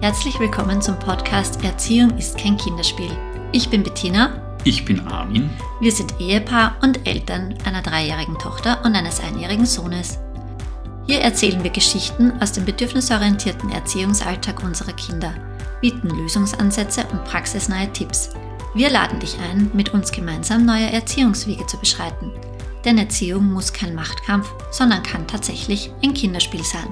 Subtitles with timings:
[0.00, 3.10] Herzlich willkommen zum Podcast Erziehung ist kein Kinderspiel.
[3.50, 4.56] Ich bin Bettina.
[4.62, 5.50] Ich bin Armin.
[5.80, 10.20] Wir sind Ehepaar und Eltern einer dreijährigen Tochter und eines einjährigen Sohnes.
[11.08, 15.34] Hier erzählen wir Geschichten aus dem bedürfnisorientierten Erziehungsalltag unserer Kinder,
[15.80, 18.30] bieten Lösungsansätze und praxisnahe Tipps.
[18.74, 22.30] Wir laden dich ein, mit uns gemeinsam neue Erziehungswege zu beschreiten.
[22.84, 26.86] Denn Erziehung muss kein Machtkampf, sondern kann tatsächlich ein Kinderspiel sein.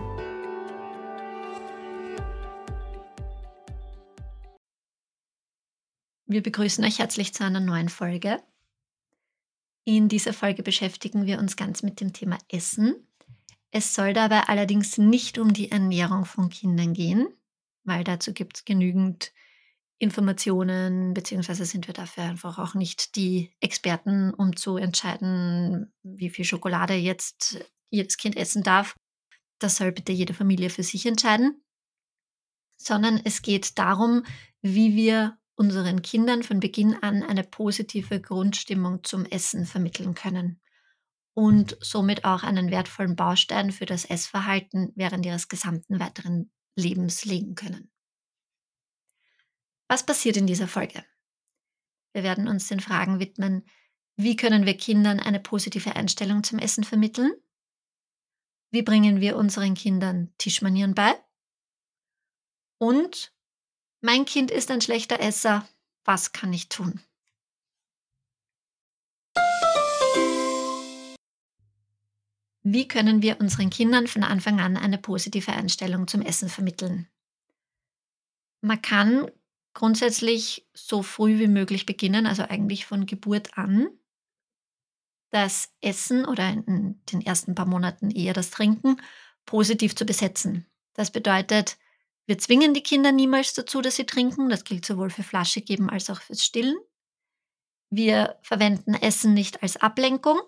[6.29, 8.43] Wir begrüßen euch herzlich zu einer neuen Folge.
[9.85, 12.97] In dieser Folge beschäftigen wir uns ganz mit dem Thema Essen.
[13.71, 17.29] Es soll dabei allerdings nicht um die Ernährung von Kindern gehen,
[17.85, 19.33] weil dazu gibt es genügend
[19.99, 26.45] Informationen, beziehungsweise sind wir dafür einfach auch nicht die Experten, um zu entscheiden, wie viel
[26.45, 28.97] Schokolade jetzt jedes Kind essen darf.
[29.61, 31.63] Das soll bitte jede Familie für sich entscheiden.
[32.77, 34.25] Sondern es geht darum,
[34.61, 40.61] wie wir unseren Kindern von Beginn an eine positive Grundstimmung zum Essen vermitteln können
[41.35, 47.55] und somit auch einen wertvollen Baustein für das Essverhalten während ihres gesamten weiteren Lebens legen
[47.55, 47.91] können.
[49.89, 51.05] Was passiert in dieser Folge?
[52.13, 53.67] Wir werden uns den Fragen widmen,
[54.17, 57.33] wie können wir Kindern eine positive Einstellung zum Essen vermitteln?
[58.71, 61.15] Wie bringen wir unseren Kindern Tischmanieren bei?
[62.79, 63.36] Und
[64.01, 65.67] mein Kind ist ein schlechter Esser.
[66.05, 67.01] Was kann ich tun?
[72.63, 77.07] Wie können wir unseren Kindern von Anfang an eine positive Einstellung zum Essen vermitteln?
[78.61, 79.31] Man kann
[79.73, 83.89] grundsätzlich so früh wie möglich beginnen, also eigentlich von Geburt an,
[85.31, 89.01] das Essen oder in den ersten paar Monaten eher das Trinken
[89.45, 90.67] positiv zu besetzen.
[90.95, 91.79] Das bedeutet,
[92.27, 94.49] wir zwingen die Kinder niemals dazu, dass sie trinken.
[94.49, 96.77] Das gilt sowohl für Flasche geben als auch fürs Stillen.
[97.91, 100.41] Wir verwenden Essen nicht als Ablenkung.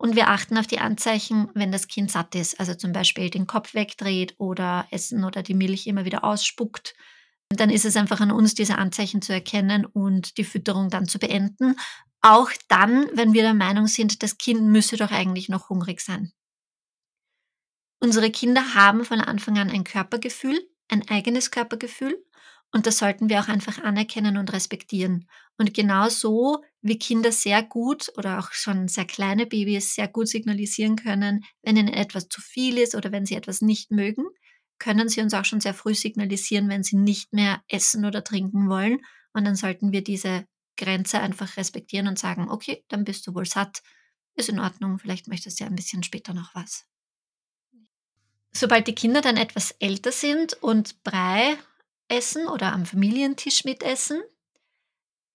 [0.00, 2.60] Und wir achten auf die Anzeichen, wenn das Kind satt ist.
[2.60, 6.94] Also zum Beispiel den Kopf wegdreht oder Essen oder die Milch immer wieder ausspuckt.
[7.48, 11.18] Dann ist es einfach an uns, diese Anzeichen zu erkennen und die Fütterung dann zu
[11.18, 11.74] beenden.
[12.20, 16.32] Auch dann, wenn wir der Meinung sind, das Kind müsse doch eigentlich noch hungrig sein.
[18.00, 22.16] Unsere Kinder haben von Anfang an ein Körpergefühl, ein eigenes Körpergefühl
[22.70, 25.26] und das sollten wir auch einfach anerkennen und respektieren.
[25.56, 30.28] Und genau so, wie Kinder sehr gut oder auch schon sehr kleine Babys sehr gut
[30.28, 34.26] signalisieren können, wenn ihnen etwas zu viel ist oder wenn sie etwas nicht mögen,
[34.78, 38.68] können sie uns auch schon sehr früh signalisieren, wenn sie nicht mehr essen oder trinken
[38.68, 39.00] wollen.
[39.32, 40.44] Und dann sollten wir diese
[40.76, 43.82] Grenze einfach respektieren und sagen, okay, dann bist du wohl satt,
[44.34, 46.86] ist in Ordnung, vielleicht möchtest du ja ein bisschen später noch was.
[48.58, 51.56] Sobald die Kinder dann etwas älter sind und Brei
[52.08, 54.20] essen oder am Familientisch mitessen,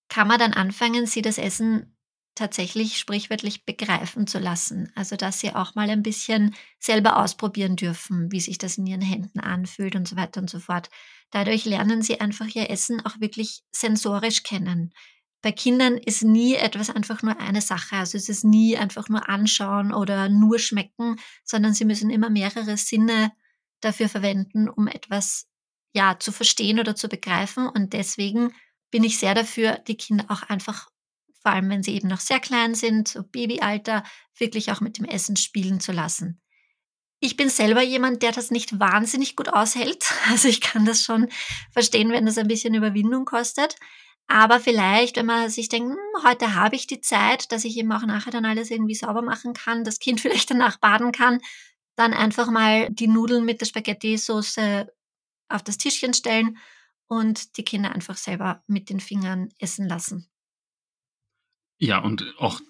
[0.10, 1.96] kann man dann anfangen, sie das Essen
[2.36, 4.92] tatsächlich sprichwörtlich begreifen zu lassen.
[4.96, 9.02] Also dass sie auch mal ein bisschen selber ausprobieren dürfen, wie sich das in ihren
[9.02, 10.90] Händen anfühlt und so weiter und so fort.
[11.32, 14.94] Dadurch lernen sie einfach ihr Essen auch wirklich sensorisch kennen
[15.44, 17.98] bei Kindern ist nie etwas einfach nur eine Sache.
[17.98, 22.78] Also es ist nie einfach nur anschauen oder nur schmecken, sondern sie müssen immer mehrere
[22.78, 23.34] Sinne
[23.82, 25.46] dafür verwenden, um etwas
[25.94, 27.68] ja zu verstehen oder zu begreifen.
[27.68, 28.54] Und deswegen
[28.90, 30.88] bin ich sehr dafür, die Kinder auch einfach,
[31.42, 34.06] vor allem wenn sie eben noch sehr klein sind, so Babyalter,
[34.40, 36.42] wirklich auch mit dem Essen spielen zu lassen.
[37.20, 40.06] Ich bin selber jemand, der das nicht wahnsinnig gut aushält.
[40.30, 41.28] Also ich kann das schon
[41.74, 43.76] verstehen, wenn das ein bisschen Überwindung kostet.
[44.28, 47.92] Aber vielleicht, wenn man sich denkt, hm, heute habe ich die Zeit, dass ich eben
[47.92, 51.40] auch nachher dann alles irgendwie sauber machen kann, das Kind vielleicht danach baden kann,
[51.96, 54.92] dann einfach mal die Nudeln mit der Spaghetti-Soße
[55.50, 56.58] auf das Tischchen stellen
[57.08, 60.28] und die Kinder einfach selber mit den Fingern essen lassen.
[61.78, 62.62] Ja, und auch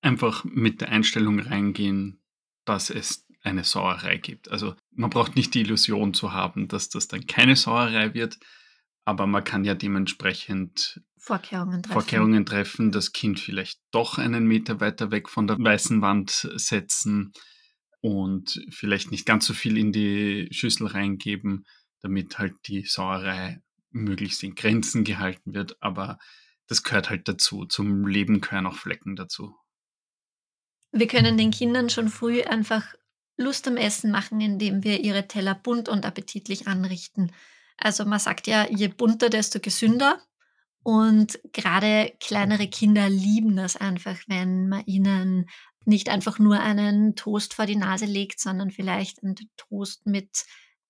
[0.00, 2.22] einfach mit der Einstellung reingehen,
[2.64, 4.50] dass es eine Sauerei gibt.
[4.50, 8.38] Also man braucht nicht die Illusion zu haben, dass das dann keine Sauerei wird,
[9.04, 11.92] aber man kann ja dementsprechend Vorkehrungen treffen.
[11.92, 17.32] Vorkehrungen treffen, das Kind vielleicht doch einen Meter weiter weg von der weißen Wand setzen
[18.00, 21.66] und vielleicht nicht ganz so viel in die Schüssel reingeben,
[22.00, 25.76] damit halt die Sauerei möglichst in Grenzen gehalten wird.
[25.82, 26.18] Aber
[26.66, 27.66] das gehört halt dazu.
[27.66, 29.54] Zum Leben gehören auch Flecken dazu.
[30.92, 32.94] Wir können den Kindern schon früh einfach
[33.36, 37.32] Lust am Essen machen, indem wir ihre Teller bunt und appetitlich anrichten.
[37.76, 40.22] Also man sagt ja, je bunter, desto gesünder.
[40.82, 45.46] Und gerade kleinere Kinder lieben das einfach, wenn man ihnen
[45.84, 50.44] nicht einfach nur einen Toast vor die Nase legt, sondern vielleicht einen Toast mit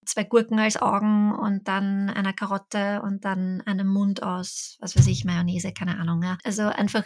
[0.05, 5.07] zwei Gurken als Augen und dann einer Karotte und dann einem Mund aus, was weiß
[5.07, 6.23] ich, Mayonnaise, keine Ahnung.
[6.23, 6.39] Ja.
[6.45, 7.05] Also einfach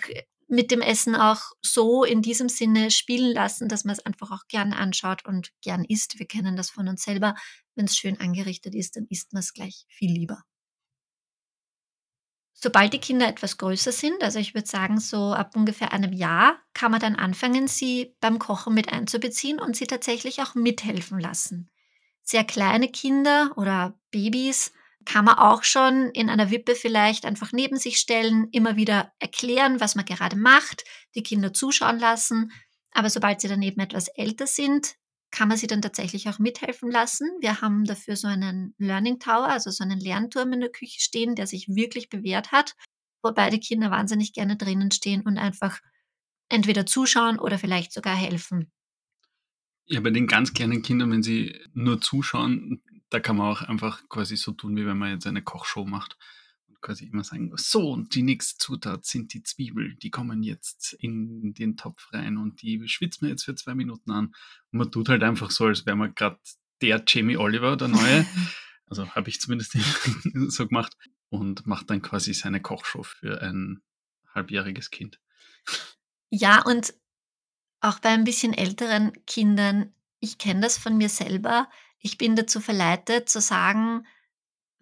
[0.49, 4.47] mit dem Essen auch so in diesem Sinne spielen lassen, dass man es einfach auch
[4.49, 6.19] gern anschaut und gern isst.
[6.19, 7.35] Wir kennen das von uns selber.
[7.75, 10.43] Wenn es schön angerichtet ist, dann isst man es gleich viel lieber.
[12.65, 16.57] Sobald die Kinder etwas größer sind, also ich würde sagen, so ab ungefähr einem Jahr,
[16.73, 21.71] kann man dann anfangen, sie beim Kochen mit einzubeziehen und sie tatsächlich auch mithelfen lassen.
[22.23, 24.73] Sehr kleine Kinder oder Babys
[25.05, 29.81] kann man auch schon in einer Wippe vielleicht einfach neben sich stellen, immer wieder erklären,
[29.81, 30.85] was man gerade macht,
[31.15, 32.51] die Kinder zuschauen lassen.
[32.93, 34.95] Aber sobald sie dann eben etwas älter sind,
[35.35, 37.29] kann man sie dann tatsächlich auch mithelfen lassen.
[37.41, 41.35] Wir haben dafür so einen Learning Tower, also so einen Lernturm in der Küche stehen,
[41.35, 42.77] der sich wirklich bewährt hat,
[43.21, 45.81] wo beide Kinder wahnsinnig gerne drinnen stehen und einfach
[46.49, 48.71] entweder zuschauen oder vielleicht sogar helfen.
[49.87, 54.09] Ja, bei den ganz kleinen Kindern, wenn sie nur zuschauen, da kann man auch einfach
[54.09, 56.17] quasi so tun, wie wenn man jetzt eine Kochshow macht.
[56.85, 61.55] Quasi immer sagen, so, und die nächste Zutat sind die Zwiebeln, die kommen jetzt in
[61.55, 64.27] den Topf rein und die schwitzt man jetzt für zwei Minuten an.
[64.71, 66.39] Und man tut halt einfach so, als wäre man gerade
[66.83, 68.27] der Jamie Oliver, der Neue.
[68.87, 69.73] also habe ich zumindest
[70.49, 70.95] so gemacht.
[71.31, 73.81] Und macht dann quasi seine Kochshow für ein
[74.35, 75.19] halbjähriges Kind.
[76.29, 76.93] Ja, und
[77.81, 82.61] auch bei ein bisschen älteren Kindern, ich kenne das von mir selber, ich bin dazu
[82.61, 84.07] verleitet zu sagen,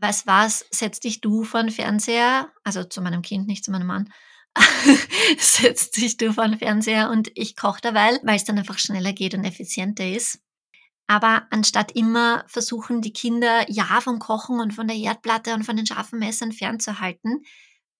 [0.02, 4.12] was, setz dich du vor den Fernseher, also zu meinem Kind, nicht zu meinem Mann,
[5.38, 9.12] setz dich du vor den Fernseher und ich koche derweil, weil es dann einfach schneller
[9.12, 10.40] geht und effizienter ist.
[11.06, 15.76] Aber anstatt immer versuchen, die Kinder ja vom Kochen und von der Herdplatte und von
[15.76, 17.44] den scharfen Messern fernzuhalten,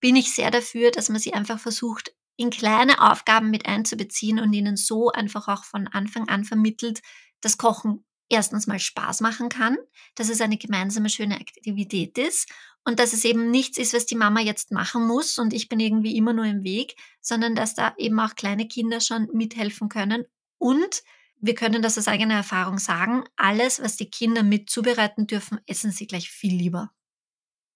[0.00, 4.52] bin ich sehr dafür, dass man sie einfach versucht, in kleine Aufgaben mit einzubeziehen und
[4.52, 7.00] ihnen so einfach auch von Anfang an vermittelt,
[7.40, 9.76] dass Kochen erstens mal Spaß machen kann,
[10.14, 12.48] dass es eine gemeinsame schöne Aktivität ist
[12.84, 15.78] und dass es eben nichts ist, was die Mama jetzt machen muss und ich bin
[15.78, 20.24] irgendwie immer nur im Weg, sondern dass da eben auch kleine Kinder schon mithelfen können
[20.58, 21.02] und
[21.44, 25.90] wir können das aus eigener Erfahrung sagen, alles, was die Kinder mit zubereiten dürfen, essen
[25.90, 26.92] sie gleich viel lieber.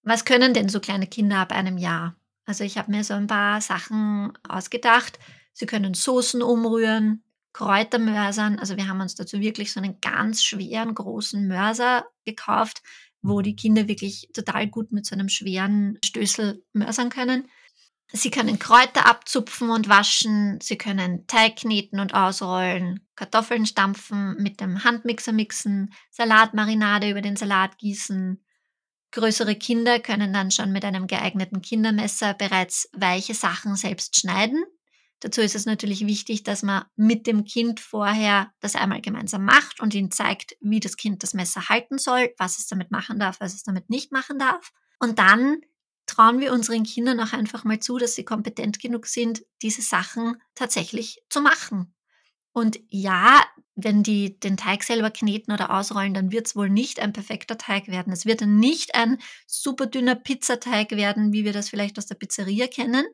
[0.03, 2.15] Was können denn so kleine Kinder ab einem Jahr?
[2.45, 5.19] Also ich habe mir so ein paar Sachen ausgedacht.
[5.51, 7.25] Sie können Soßen umrühren,
[7.57, 8.59] Kräutermörsern.
[8.59, 12.83] Also wir haben uns dazu wirklich so einen ganz schweren, großen Mörser gekauft,
[13.23, 17.49] wo die Kinder wirklich total gut mit so einem schweren Stößel mörsern können.
[18.13, 24.61] Sie können Kräuter abzupfen und waschen, sie können Teig kneten und ausrollen, Kartoffeln stampfen, mit
[24.61, 28.39] dem Handmixer mixen, Salatmarinade über den Salat gießen.
[29.11, 34.63] Größere Kinder können dann schon mit einem geeigneten Kindermesser bereits weiche Sachen selbst schneiden
[35.19, 39.79] Dazu ist es natürlich wichtig, dass man mit dem Kind vorher das einmal gemeinsam macht
[39.79, 43.39] und ihm zeigt, wie das Kind das Messer halten soll, was es damit machen darf,
[43.39, 44.71] was es damit nicht machen darf.
[44.99, 45.61] Und dann
[46.05, 50.41] trauen wir unseren Kindern auch einfach mal zu, dass sie kompetent genug sind, diese Sachen
[50.55, 51.93] tatsächlich zu machen.
[52.53, 53.43] Und ja,
[53.75, 57.57] wenn die den Teig selber kneten oder ausrollen, dann wird es wohl nicht ein perfekter
[57.57, 58.11] Teig werden.
[58.11, 62.65] Es wird nicht ein super dünner Pizzateig werden, wie wir das vielleicht aus der Pizzeria
[62.65, 63.05] kennen.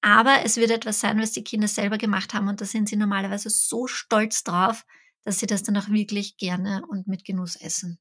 [0.00, 2.96] Aber es wird etwas sein, was die Kinder selber gemacht haben und da sind sie
[2.96, 4.84] normalerweise so stolz drauf,
[5.24, 7.98] dass sie das dann auch wirklich gerne und mit Genuss essen.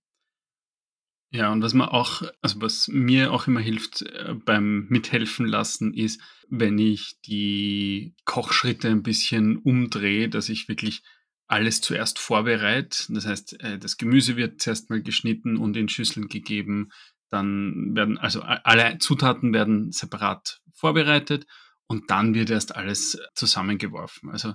[1.30, 5.94] Ja, und was man auch, also was mir auch immer hilft äh, beim Mithelfen lassen,
[5.94, 11.04] ist, wenn ich die Kochschritte ein bisschen umdrehe, dass ich wirklich
[11.48, 13.12] alles zuerst vorbereite.
[13.12, 16.92] Das heißt, äh, das Gemüse wird zuerst mal geschnitten und in Schüsseln gegeben.
[17.30, 21.46] Dann werden, also alle Zutaten werden separat vorbereitet
[21.88, 24.30] und dann wird erst alles zusammengeworfen.
[24.30, 24.54] Also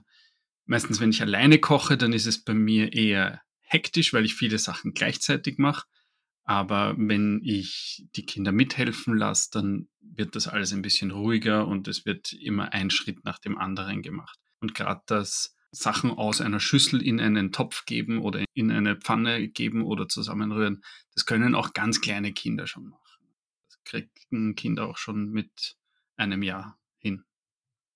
[0.66, 4.58] meistens, wenn ich alleine koche, dann ist es bei mir eher hektisch, weil ich viele
[4.58, 5.86] Sachen gleichzeitig mache.
[6.44, 11.88] Aber wenn ich die Kinder mithelfen lasse, dann wird das alles ein bisschen ruhiger und
[11.88, 14.38] es wird immer ein Schritt nach dem anderen gemacht.
[14.60, 19.48] Und gerade das Sachen aus einer Schüssel in einen Topf geben oder in eine Pfanne
[19.48, 20.82] geben oder zusammenrühren,
[21.14, 23.34] das können auch ganz kleine Kinder schon machen.
[23.68, 25.76] Das kriegen Kinder auch schon mit
[26.16, 26.78] einem Jahr.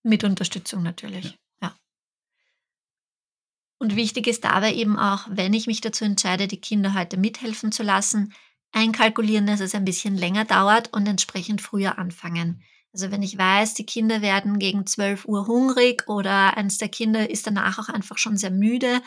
[0.07, 1.33] Mit Unterstützung natürlich, ja.
[1.63, 1.77] ja.
[3.79, 7.73] Und wichtig ist dabei eben auch, wenn ich mich dazu entscheide, die Kinder heute mithelfen
[7.73, 8.33] zu lassen,
[8.71, 12.63] einkalkulieren, dass es ein bisschen länger dauert und entsprechend früher anfangen.
[12.93, 17.29] Also wenn ich weiß, die Kinder werden gegen 12 Uhr hungrig oder eines der Kinder
[17.29, 19.03] ist danach auch einfach schon sehr müde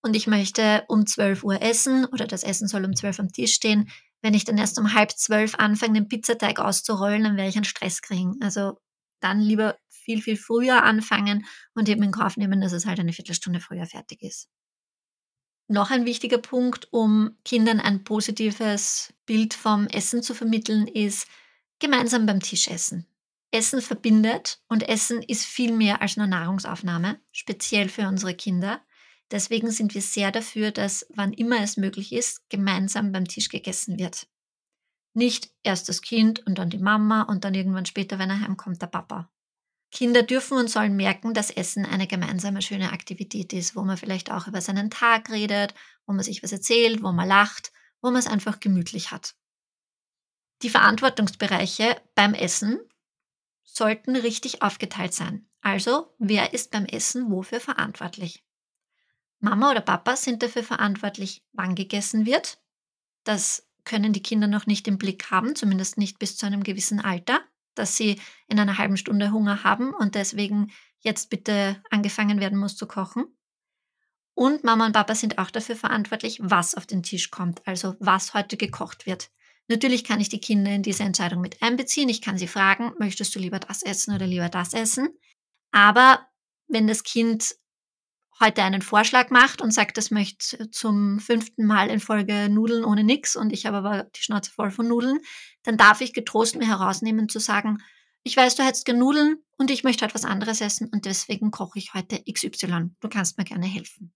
[0.00, 3.32] und ich möchte um 12 Uhr essen oder das Essen soll um 12 Uhr am
[3.32, 3.90] Tisch stehen,
[4.22, 7.64] wenn ich dann erst um halb zwölf anfange, den Pizzateig auszurollen, dann werde ich einen
[7.64, 8.36] Stress kriegen.
[8.40, 8.78] Also
[9.20, 9.76] dann lieber
[10.08, 13.84] viel, viel früher anfangen und eben in Kauf nehmen, dass es halt eine Viertelstunde früher
[13.84, 14.48] fertig ist.
[15.68, 21.28] Noch ein wichtiger Punkt, um Kindern ein positives Bild vom Essen zu vermitteln, ist
[21.78, 23.06] gemeinsam beim Tisch essen.
[23.50, 28.80] Essen verbindet und Essen ist viel mehr als nur Nahrungsaufnahme, speziell für unsere Kinder.
[29.30, 33.98] Deswegen sind wir sehr dafür, dass wann immer es möglich ist, gemeinsam beim Tisch gegessen
[33.98, 34.26] wird.
[35.12, 38.80] Nicht erst das Kind und dann die Mama und dann irgendwann später, wenn er heimkommt,
[38.80, 39.30] der Papa.
[39.90, 44.30] Kinder dürfen und sollen merken, dass Essen eine gemeinsame schöne Aktivität ist, wo man vielleicht
[44.30, 45.74] auch über seinen Tag redet,
[46.06, 49.34] wo man sich was erzählt, wo man lacht, wo man es einfach gemütlich hat.
[50.62, 52.80] Die Verantwortungsbereiche beim Essen
[53.62, 55.48] sollten richtig aufgeteilt sein.
[55.60, 58.44] Also, wer ist beim Essen wofür verantwortlich?
[59.40, 62.60] Mama oder Papa sind dafür verantwortlich, wann gegessen wird.
[63.24, 67.00] Das können die Kinder noch nicht im Blick haben, zumindest nicht bis zu einem gewissen
[67.00, 67.40] Alter
[67.78, 70.70] dass sie in einer halben Stunde Hunger haben und deswegen
[71.00, 73.26] jetzt bitte angefangen werden muss zu kochen.
[74.34, 78.34] Und Mama und Papa sind auch dafür verantwortlich, was auf den Tisch kommt, also was
[78.34, 79.30] heute gekocht wird.
[79.68, 82.08] Natürlich kann ich die Kinder in diese Entscheidung mit einbeziehen.
[82.08, 85.08] Ich kann sie fragen, möchtest du lieber das essen oder lieber das essen?
[85.72, 86.26] Aber
[86.68, 87.54] wenn das Kind
[88.40, 93.04] heute einen Vorschlag macht und sagt, es möchte zum fünften Mal in Folge Nudeln ohne
[93.04, 95.18] nix und ich habe aber die Schnauze voll von Nudeln,
[95.64, 97.78] dann darf ich getrost mir herausnehmen zu sagen,
[98.22, 101.50] ich weiß, du hättest gern Nudeln und ich möchte heute was anderes essen und deswegen
[101.50, 102.90] koche ich heute XY.
[103.00, 104.12] Du kannst mir gerne helfen.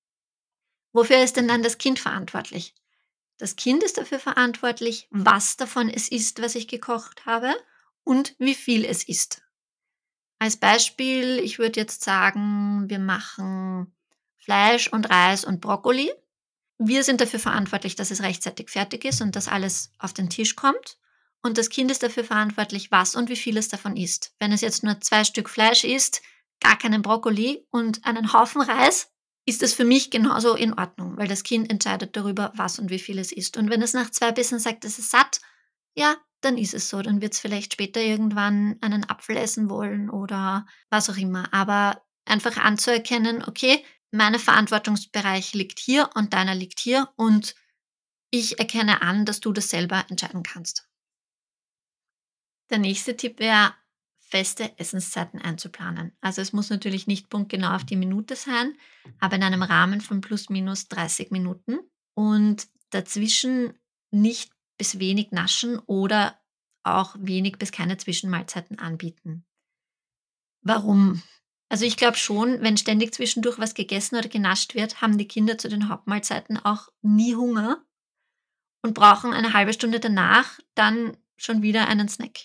[0.92, 2.74] Wofür ist denn dann das Kind verantwortlich?
[3.38, 7.54] Das Kind ist dafür verantwortlich, was davon es ist, was ich gekocht habe
[8.04, 9.42] und wie viel es ist.
[10.38, 13.94] Als Beispiel, ich würde jetzt sagen, wir machen
[14.42, 16.10] Fleisch und Reis und Brokkoli.
[16.78, 20.56] Wir sind dafür verantwortlich, dass es rechtzeitig fertig ist und dass alles auf den Tisch
[20.56, 20.98] kommt.
[21.42, 24.34] Und das Kind ist dafür verantwortlich, was und wie viel es davon isst.
[24.38, 26.22] Wenn es jetzt nur zwei Stück Fleisch isst,
[26.60, 29.12] gar keinen Brokkoli und einen Haufen Reis,
[29.44, 33.00] ist das für mich genauso in Ordnung, weil das Kind entscheidet darüber, was und wie
[33.00, 33.56] viel es isst.
[33.56, 35.40] Und wenn es nach zwei Bissen sagt, es ist satt,
[35.94, 37.02] ja, dann ist es so.
[37.02, 41.52] Dann wird es vielleicht später irgendwann einen Apfel essen wollen oder was auch immer.
[41.52, 47.54] Aber einfach anzuerkennen, okay, mein Verantwortungsbereich liegt hier und deiner liegt hier und
[48.30, 50.88] ich erkenne an, dass du das selber entscheiden kannst.
[52.70, 53.74] Der nächste Tipp wäre,
[54.18, 56.16] feste Essenszeiten einzuplanen.
[56.22, 58.74] Also es muss natürlich nicht punktgenau auf die Minute sein,
[59.18, 61.80] aber in einem Rahmen von plus minus 30 Minuten
[62.14, 63.78] und dazwischen
[64.10, 66.40] nicht bis wenig naschen oder
[66.82, 69.44] auch wenig bis keine Zwischenmahlzeiten anbieten.
[70.62, 71.22] Warum?
[71.72, 75.56] Also ich glaube schon, wenn ständig zwischendurch was gegessen oder genascht wird, haben die Kinder
[75.56, 77.82] zu den Hauptmahlzeiten auch nie Hunger
[78.82, 82.40] und brauchen eine halbe Stunde danach dann schon wieder einen Snack.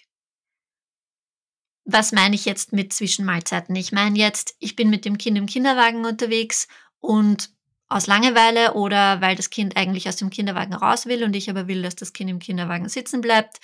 [1.84, 3.76] Was meine ich jetzt mit Zwischenmahlzeiten?
[3.76, 6.70] Ich meine jetzt, ich bin mit dem Kind im Kinderwagen unterwegs
[7.00, 7.50] und
[7.90, 11.68] aus Langeweile oder weil das Kind eigentlich aus dem Kinderwagen raus will und ich aber
[11.68, 13.58] will, dass das Kind im Kinderwagen sitzen bleibt,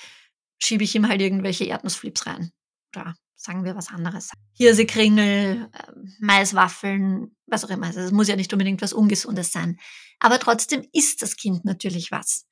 [0.62, 2.52] schiebe ich ihm halt irgendwelche Erdnussflips rein.
[2.94, 4.30] Oder sagen wir was anderes.
[4.54, 7.88] Hirsekringel, ähm, Maiswaffeln, was auch immer.
[7.88, 9.80] Also es muss ja nicht unbedingt was Ungesundes sein.
[10.20, 12.46] Aber trotzdem isst das Kind natürlich was.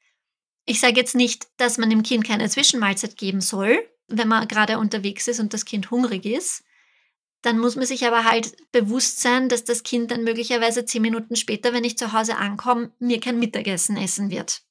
[0.65, 4.77] Ich sage jetzt nicht, dass man dem Kind keine Zwischenmahlzeit geben soll, wenn man gerade
[4.77, 6.63] unterwegs ist und das Kind hungrig ist.
[7.41, 11.35] Dann muss man sich aber halt bewusst sein, dass das Kind dann möglicherweise zehn Minuten
[11.35, 14.61] später, wenn ich zu Hause ankomme, mir kein Mittagessen essen wird.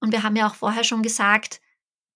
[0.00, 1.60] Und wir haben ja auch vorher schon gesagt,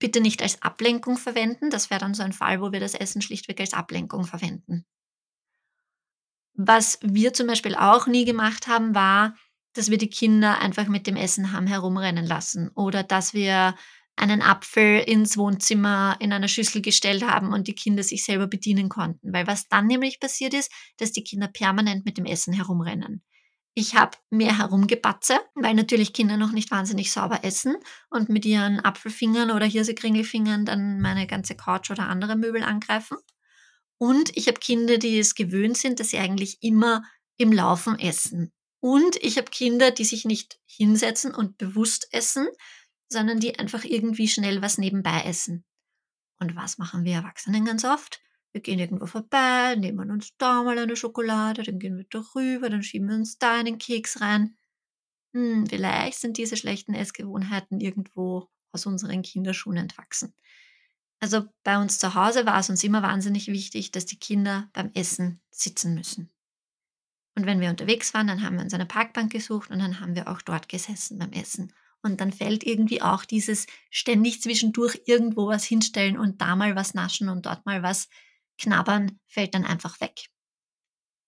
[0.03, 1.71] bitte nicht als Ablenkung verwenden.
[1.71, 4.85] Das wäre dann so ein Fall, wo wir das Essen schlichtweg als Ablenkung verwenden.
[6.55, 9.37] Was wir zum Beispiel auch nie gemacht haben, war,
[9.75, 13.77] dass wir die Kinder einfach mit dem Essen haben herumrennen lassen oder dass wir
[14.17, 18.89] einen Apfel ins Wohnzimmer in einer Schüssel gestellt haben und die Kinder sich selber bedienen
[18.89, 19.33] konnten.
[19.33, 23.23] Weil was dann nämlich passiert ist, dass die Kinder permanent mit dem Essen herumrennen.
[23.75, 27.77] Ich habe mehr herumgebatze, weil natürlich Kinder noch nicht wahnsinnig sauber essen
[28.11, 33.17] und mit ihren Apfelfingern oder Hirsekringelfingern dann meine ganze Couch oder andere Möbel angreifen.
[33.97, 37.03] Und ich habe Kinder, die es gewöhnt sind, dass sie eigentlich immer
[37.39, 38.53] im Laufen essen.
[38.81, 42.49] Und ich habe Kinder, die sich nicht hinsetzen und bewusst essen,
[43.09, 45.65] sondern die einfach irgendwie schnell was nebenbei essen.
[46.41, 48.22] Und was machen wir Erwachsenen ganz oft?
[48.53, 52.83] Wir gehen irgendwo vorbei, nehmen uns da mal eine Schokolade, dann gehen wir darüber, dann
[52.83, 54.57] schieben wir uns da einen Keks rein.
[55.33, 60.35] Hm, vielleicht sind diese schlechten Essgewohnheiten irgendwo aus unseren Kinderschuhen entwachsen.
[61.21, 64.91] Also bei uns zu Hause war es uns immer wahnsinnig wichtig, dass die Kinder beim
[64.95, 66.31] Essen sitzen müssen.
[67.35, 70.15] Und wenn wir unterwegs waren, dann haben wir uns eine Parkbank gesucht und dann haben
[70.15, 71.73] wir auch dort gesessen beim Essen.
[72.03, 76.95] Und dann fällt irgendwie auch dieses ständig zwischendurch irgendwo was hinstellen und da mal was
[76.95, 78.09] naschen und dort mal was
[78.63, 80.27] Knabbern fällt dann einfach weg.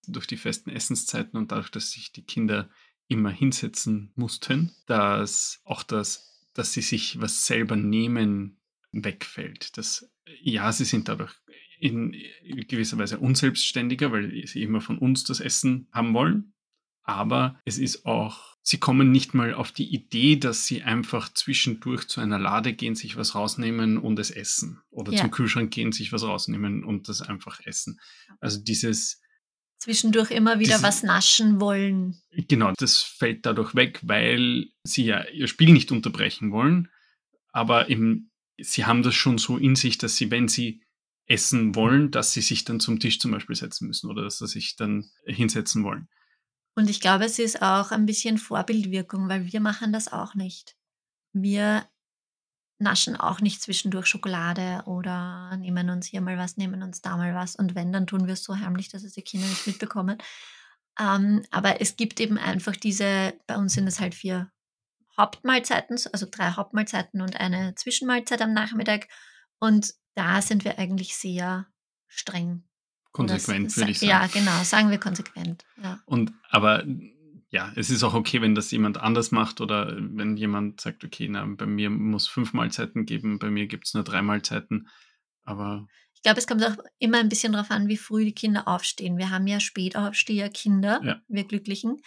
[0.06, 2.70] Durch die festen Essenszeiten und dadurch, dass sich die Kinder
[3.08, 8.60] immer hinsetzen mussten, dass auch das, dass sie sich was selber nehmen,
[8.92, 9.76] wegfällt.
[9.76, 10.10] Das,
[10.40, 11.34] ja, sie sind dadurch
[11.78, 12.12] in
[12.68, 16.53] gewisser Weise unselbstständiger, weil sie immer von uns das Essen haben wollen.
[17.04, 22.08] Aber es ist auch, sie kommen nicht mal auf die Idee, dass sie einfach zwischendurch
[22.08, 24.80] zu einer Lade gehen, sich was rausnehmen und es essen.
[24.90, 25.20] Oder ja.
[25.20, 28.00] zum Kühlschrank gehen, sich was rausnehmen und das einfach essen.
[28.40, 29.20] Also dieses,
[29.78, 32.22] zwischendurch immer wieder was naschen wollen.
[32.32, 36.88] Genau, das fällt dadurch weg, weil sie ja ihr Spiel nicht unterbrechen wollen.
[37.52, 40.82] Aber eben, sie haben das schon so in sich, dass sie, wenn sie
[41.26, 44.46] essen wollen, dass sie sich dann zum Tisch zum Beispiel setzen müssen oder dass sie
[44.46, 46.08] sich dann hinsetzen wollen.
[46.74, 50.76] Und ich glaube, es ist auch ein bisschen Vorbildwirkung, weil wir machen das auch nicht.
[51.32, 51.88] Wir
[52.78, 57.34] naschen auch nicht zwischendurch Schokolade oder nehmen uns hier mal was, nehmen uns da mal
[57.34, 57.54] was.
[57.54, 60.18] Und wenn, dann tun wir es so heimlich, dass es die Kinder nicht mitbekommen.
[60.98, 64.50] Ähm, aber es gibt eben einfach diese, bei uns sind es halt vier
[65.16, 69.08] Hauptmahlzeiten, also drei Hauptmahlzeiten und eine Zwischenmahlzeit am Nachmittag.
[69.60, 71.66] Und da sind wir eigentlich sehr
[72.08, 72.64] streng.
[73.14, 74.10] Konsequent, würde ich sagen.
[74.10, 75.64] Ja, genau, sagen wir konsequent.
[75.80, 76.00] Ja.
[76.04, 76.82] Und aber
[77.50, 81.28] ja, es ist auch okay, wenn das jemand anders macht oder wenn jemand sagt, okay,
[81.28, 84.88] na, bei mir muss fünf Mahlzeiten geben, bei mir gibt es nur drei Mahlzeiten.
[85.44, 85.86] Aber.
[86.14, 89.16] Ich glaube, es kommt auch immer ein bisschen darauf an, wie früh die Kinder aufstehen.
[89.16, 91.20] Wir haben ja Spätaufsteher Kinder, ja.
[91.28, 92.02] wir Glücklichen,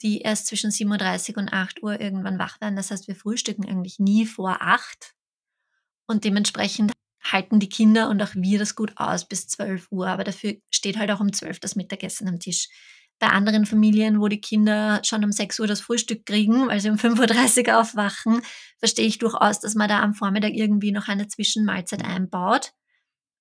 [0.00, 2.76] die erst zwischen 7.30 Uhr und 8 Uhr irgendwann wach werden.
[2.76, 5.14] Das heißt, wir frühstücken eigentlich nie vor 8.
[6.06, 6.92] Und dementsprechend
[7.32, 10.08] halten die Kinder und auch wir das gut aus bis 12 Uhr.
[10.08, 12.68] Aber dafür steht halt auch um 12 das Mittagessen am Tisch
[13.18, 16.90] bei anderen Familien, wo die Kinder schon um 6 Uhr das Frühstück kriegen, weil sie
[16.90, 18.42] um 5.30 Uhr aufwachen,
[18.78, 22.72] verstehe ich durchaus, dass man da am Vormittag irgendwie noch eine Zwischenmahlzeit einbaut.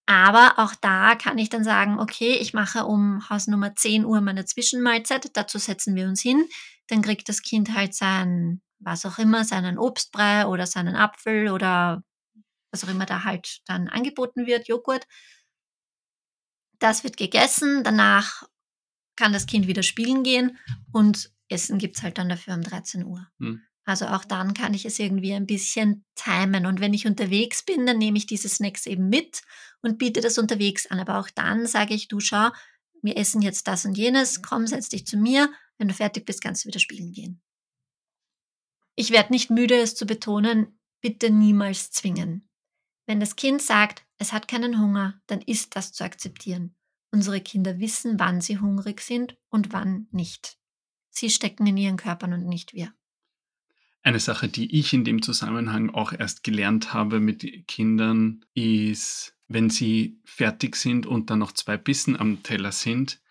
[0.06, 4.46] Aber auch da kann ich dann sagen, okay, ich mache um Hausnummer 10 Uhr meine
[4.46, 6.46] Zwischenmahlzeit, dazu setzen wir uns hin,
[6.88, 12.04] dann kriegt das Kind halt sein, was auch immer, seinen Obstbrei oder seinen Apfel oder
[12.75, 15.07] was auch immer da halt dann angeboten wird, Joghurt.
[16.79, 18.43] Das wird gegessen, danach
[19.15, 20.57] kann das Kind wieder spielen gehen
[20.91, 23.25] und Essen gibt es halt dann dafür um 13 Uhr.
[23.39, 23.61] Hm.
[23.85, 26.65] Also auch dann kann ich es irgendwie ein bisschen timen.
[26.65, 29.43] Und wenn ich unterwegs bin, dann nehme ich diese Snacks eben mit
[29.81, 30.99] und biete das unterwegs an.
[30.99, 32.49] Aber auch dann sage ich, du schau,
[33.03, 35.53] wir essen jetzt das und jenes, komm, setz dich zu mir.
[35.77, 37.41] Wenn du fertig bist, kannst du wieder spielen gehen.
[38.95, 42.49] Ich werde nicht müde, es zu betonen, bitte niemals zwingen.
[43.06, 46.76] Wenn das Kind sagt, es hat keinen Hunger, dann ist das zu akzeptieren.
[47.12, 50.58] Unsere Kinder wissen, wann sie hungrig sind und wann nicht.
[51.10, 52.94] Sie stecken in ihren Körpern und nicht wir.
[54.02, 59.70] Eine Sache, die ich in dem Zusammenhang auch erst gelernt habe mit Kindern, ist, wenn
[59.70, 63.22] sie fertig sind und dann noch zwei Bissen am Teller sind,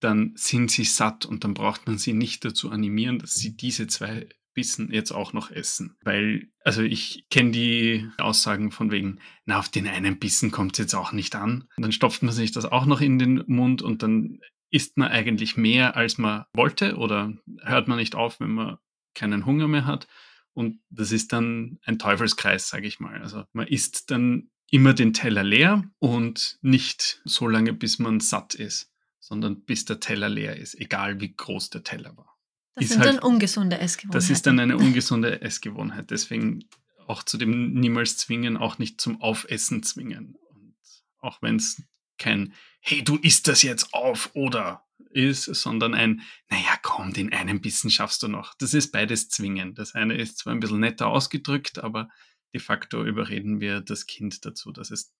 [0.00, 3.86] dann sind sie satt und dann braucht man sie nicht dazu animieren, dass sie diese
[3.86, 4.28] zwei
[4.60, 5.96] Bissen jetzt auch noch essen.
[6.02, 10.78] Weil, also ich kenne die Aussagen von wegen, na, auf den einen Bissen kommt es
[10.80, 11.66] jetzt auch nicht an.
[11.78, 15.08] Und dann stopft man sich das auch noch in den Mund und dann isst man
[15.08, 18.76] eigentlich mehr, als man wollte oder hört man nicht auf, wenn man
[19.14, 20.06] keinen Hunger mehr hat.
[20.52, 23.22] Und das ist dann ein Teufelskreis, sage ich mal.
[23.22, 28.54] Also man isst dann immer den Teller leer und nicht so lange, bis man satt
[28.54, 32.36] ist, sondern bis der Teller leer ist, egal wie groß der Teller war.
[32.74, 34.20] Das sind halt, dann ungesunde Essgewohnheiten.
[34.20, 36.10] Das ist dann eine ungesunde Essgewohnheit.
[36.10, 36.64] Deswegen
[37.06, 40.36] auch zu dem niemals zwingen, auch nicht zum Aufessen zwingen.
[40.50, 40.76] Und
[41.18, 41.82] auch wenn es
[42.18, 47.60] kein Hey, du isst das jetzt auf oder ist, sondern ein, naja, komm, den einen
[47.60, 48.54] Bissen schaffst du noch.
[48.54, 49.74] Das ist beides zwingen.
[49.74, 52.08] Das eine ist zwar ein bisschen netter ausgedrückt, aber
[52.54, 55.14] de facto überreden wir das Kind dazu, dass es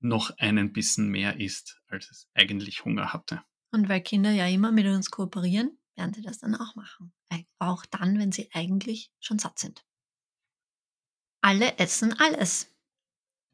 [0.00, 3.42] noch einen Bissen mehr isst, als es eigentlich Hunger hatte.
[3.72, 7.12] Und weil Kinder ja immer mit uns kooperieren, werden sie das dann auch machen.
[7.58, 9.84] Auch dann, wenn sie eigentlich schon satt sind.
[11.40, 12.74] Alle essen alles.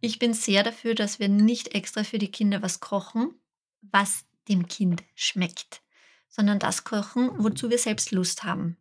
[0.01, 3.41] Ich bin sehr dafür, dass wir nicht extra für die Kinder was kochen,
[3.81, 5.83] was dem Kind schmeckt,
[6.29, 8.77] sondern das kochen, wozu wir selbst Lust haben.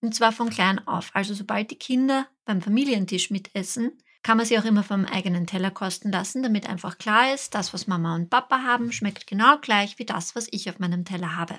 [0.00, 1.10] Und zwar von klein auf.
[1.14, 5.70] Also sobald die Kinder beim Familientisch mitessen, kann man sie auch immer vom eigenen Teller
[5.70, 9.98] kosten lassen, damit einfach klar ist, das, was Mama und Papa haben, schmeckt genau gleich
[9.98, 11.58] wie das, was ich auf meinem Teller habe.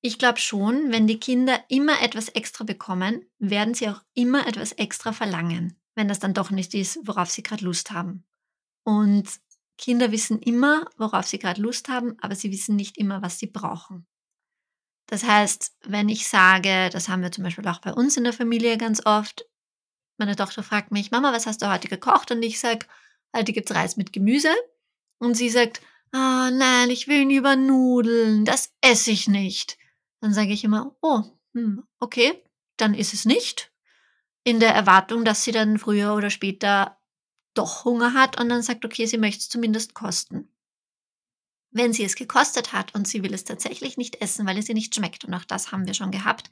[0.00, 4.72] Ich glaube schon, wenn die Kinder immer etwas extra bekommen, werden sie auch immer etwas
[4.72, 8.24] extra verlangen, wenn das dann doch nicht ist, worauf sie gerade Lust haben.
[8.84, 9.28] Und
[9.76, 13.46] Kinder wissen immer, worauf sie gerade Lust haben, aber sie wissen nicht immer, was sie
[13.46, 14.06] brauchen.
[15.06, 18.32] Das heißt, wenn ich sage, das haben wir zum Beispiel auch bei uns in der
[18.32, 19.46] Familie ganz oft,
[20.18, 22.30] meine Tochter fragt mich, Mama, was hast du heute gekocht?
[22.32, 22.86] Und ich sage,
[23.34, 24.50] heute gibt es Reis mit Gemüse.
[25.18, 25.80] Und sie sagt,
[26.12, 29.78] oh nein, ich will lieber Nudeln, das esse ich nicht.
[30.20, 31.22] Dann sage ich immer, oh,
[31.54, 32.42] hm, okay,
[32.76, 33.72] dann ist es nicht.
[34.44, 36.98] In der Erwartung, dass sie dann früher oder später
[37.54, 40.48] doch Hunger hat und dann sagt, okay, sie möchte es zumindest kosten.
[41.70, 44.74] Wenn sie es gekostet hat und sie will es tatsächlich nicht essen, weil es ihr
[44.74, 46.50] nicht schmeckt, und auch das haben wir schon gehabt,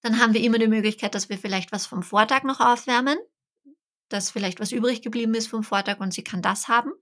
[0.00, 3.18] dann haben wir immer die Möglichkeit, dass wir vielleicht was vom Vortag noch aufwärmen,
[4.08, 6.92] dass vielleicht was übrig geblieben ist vom Vortag und sie kann das haben.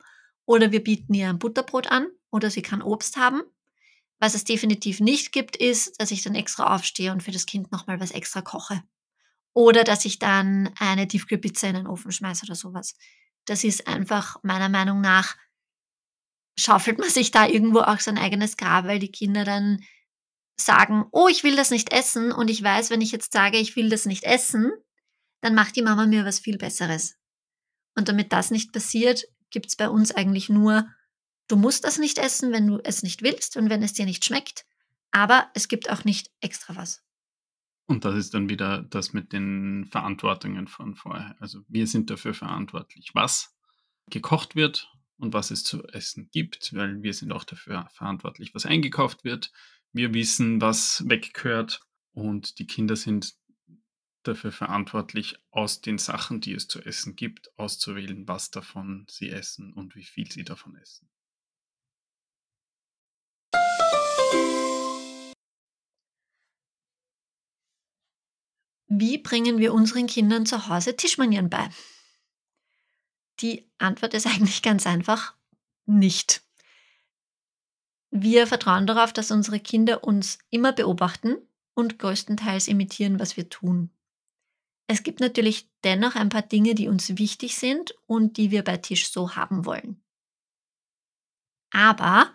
[0.44, 3.42] Oder wir bieten ihr ein Butterbrot an oder sie kann Obst haben.
[4.22, 7.72] Was es definitiv nicht gibt, ist, dass ich dann extra aufstehe und für das Kind
[7.72, 8.80] nochmal was extra koche.
[9.52, 12.94] Oder dass ich dann eine Tiefkühlpizza in den Ofen schmeiße oder sowas.
[13.46, 15.34] Das ist einfach meiner Meinung nach
[16.56, 19.82] schaufelt man sich da irgendwo auch sein eigenes Grab, weil die Kinder dann
[20.56, 23.74] sagen, oh, ich will das nicht essen und ich weiß, wenn ich jetzt sage, ich
[23.74, 24.70] will das nicht essen,
[25.40, 27.16] dann macht die Mama mir was viel Besseres.
[27.96, 30.86] Und damit das nicht passiert, gibt es bei uns eigentlich nur,
[31.52, 34.24] du musst das nicht essen, wenn du es nicht willst und wenn es dir nicht
[34.24, 34.64] schmeckt,
[35.10, 37.04] aber es gibt auch nicht extra was.
[37.84, 41.36] Und das ist dann wieder das mit den Verantwortungen von vorher.
[41.40, 43.54] Also wir sind dafür verantwortlich, was
[44.08, 48.64] gekocht wird und was es zu essen gibt, weil wir sind auch dafür verantwortlich, was
[48.64, 49.52] eingekauft wird.
[49.92, 53.34] Wir wissen, was weggehört und die Kinder sind
[54.22, 59.74] dafür verantwortlich, aus den Sachen, die es zu essen gibt, auszuwählen, was davon sie essen
[59.74, 61.11] und wie viel sie davon essen.
[68.94, 71.66] Wie bringen wir unseren Kindern zu Hause Tischmanieren bei?
[73.40, 75.34] Die Antwort ist eigentlich ganz einfach,
[75.86, 76.42] nicht.
[78.10, 81.38] Wir vertrauen darauf, dass unsere Kinder uns immer beobachten
[81.72, 83.88] und größtenteils imitieren, was wir tun.
[84.86, 88.76] Es gibt natürlich dennoch ein paar Dinge, die uns wichtig sind und die wir bei
[88.76, 90.02] Tisch so haben wollen.
[91.70, 92.30] Aber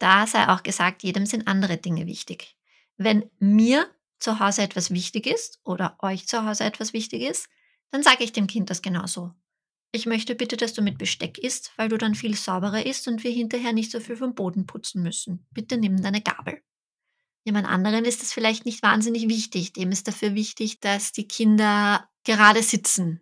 [0.00, 2.56] da sei auch gesagt, jedem sind andere Dinge wichtig.
[2.96, 3.88] Wenn mir
[4.20, 7.48] zu Hause etwas wichtig ist oder euch zu Hause etwas wichtig ist,
[7.90, 9.32] dann sage ich dem Kind das genauso.
[9.92, 13.24] Ich möchte bitte, dass du mit Besteck isst, weil du dann viel sauberer isst und
[13.24, 15.46] wir hinterher nicht so viel vom Boden putzen müssen.
[15.50, 16.62] Bitte nimm deine Gabel.
[17.44, 19.72] Jemand anderen ist das vielleicht nicht wahnsinnig wichtig.
[19.72, 23.20] Dem ist dafür wichtig, dass die Kinder gerade sitzen.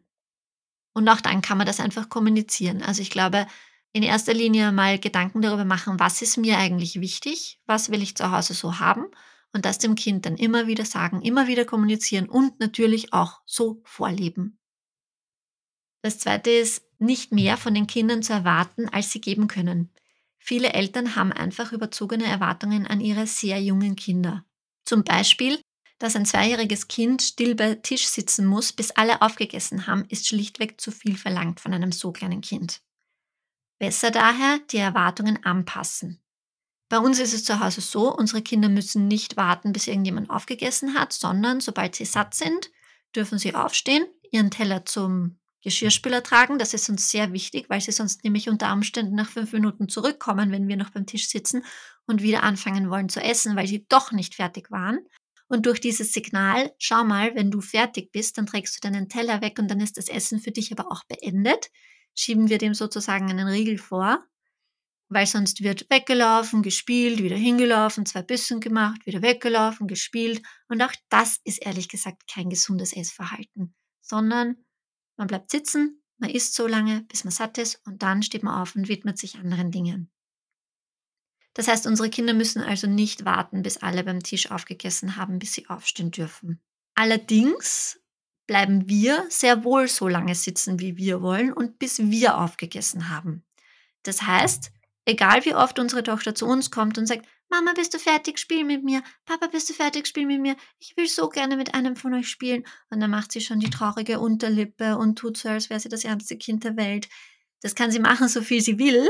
[0.93, 2.83] Und auch dann kann man das einfach kommunizieren.
[2.83, 3.47] Also ich glaube,
[3.93, 8.17] in erster Linie mal Gedanken darüber machen, was ist mir eigentlich wichtig, was will ich
[8.17, 9.07] zu Hause so haben
[9.53, 13.81] und das dem Kind dann immer wieder sagen, immer wieder kommunizieren und natürlich auch so
[13.85, 14.59] vorleben.
[16.03, 19.91] Das zweite ist, nicht mehr von den Kindern zu erwarten, als sie geben können.
[20.39, 24.45] Viele Eltern haben einfach überzogene Erwartungen an ihre sehr jungen Kinder.
[24.85, 25.61] Zum Beispiel,
[25.99, 30.81] dass ein zweijähriges Kind still bei Tisch sitzen muss, bis alle aufgegessen haben, ist schlichtweg
[30.81, 32.81] zu viel verlangt von einem so kleinen Kind.
[33.79, 36.21] Besser daher die Erwartungen anpassen.
[36.89, 40.95] Bei uns ist es zu Hause so, unsere Kinder müssen nicht warten, bis irgendjemand aufgegessen
[40.95, 42.71] hat, sondern sobald sie satt sind,
[43.15, 46.59] dürfen sie aufstehen, ihren Teller zum Geschirrspüler tragen.
[46.59, 50.51] Das ist uns sehr wichtig, weil sie sonst nämlich unter Umständen nach fünf Minuten zurückkommen,
[50.51, 51.65] wenn wir noch beim Tisch sitzen
[52.07, 55.01] und wieder anfangen wollen zu essen, weil sie doch nicht fertig waren.
[55.49, 59.41] Und durch dieses Signal, schau mal, wenn du fertig bist, dann trägst du deinen Teller
[59.41, 61.71] weg und dann ist das Essen für dich aber auch beendet,
[62.15, 64.25] schieben wir dem sozusagen einen Riegel vor,
[65.09, 70.43] weil sonst wird weggelaufen, gespielt, wieder hingelaufen, zwei Bissen gemacht, wieder weggelaufen, gespielt.
[70.69, 74.57] Und auch das ist ehrlich gesagt kein gesundes Essverhalten, sondern
[75.17, 78.61] man bleibt sitzen, man isst so lange, bis man satt ist und dann steht man
[78.61, 80.11] auf und widmet sich anderen Dingen.
[81.55, 85.55] Das heißt, unsere Kinder müssen also nicht warten, bis alle beim Tisch aufgegessen haben, bis
[85.55, 86.61] sie aufstehen dürfen.
[86.95, 88.01] Allerdings
[88.47, 93.45] bleiben wir sehr wohl so lange sitzen, wie wir wollen und bis wir aufgegessen haben.
[94.05, 94.71] Das heißt,
[95.09, 98.39] egal wie oft unsere Tochter zu uns kommt und sagt, Mama, bist du fertig?
[98.39, 99.03] Spiel mit mir.
[99.25, 100.07] Papa, bist du fertig?
[100.07, 100.55] Spiel mit mir.
[100.79, 102.65] Ich will so gerne mit einem von euch spielen.
[102.91, 106.05] Und dann macht sie schon die traurige Unterlippe und tut so, als wäre sie das
[106.05, 107.09] ärmste Kind der Welt.
[107.63, 109.09] Das kann sie machen, so viel sie will.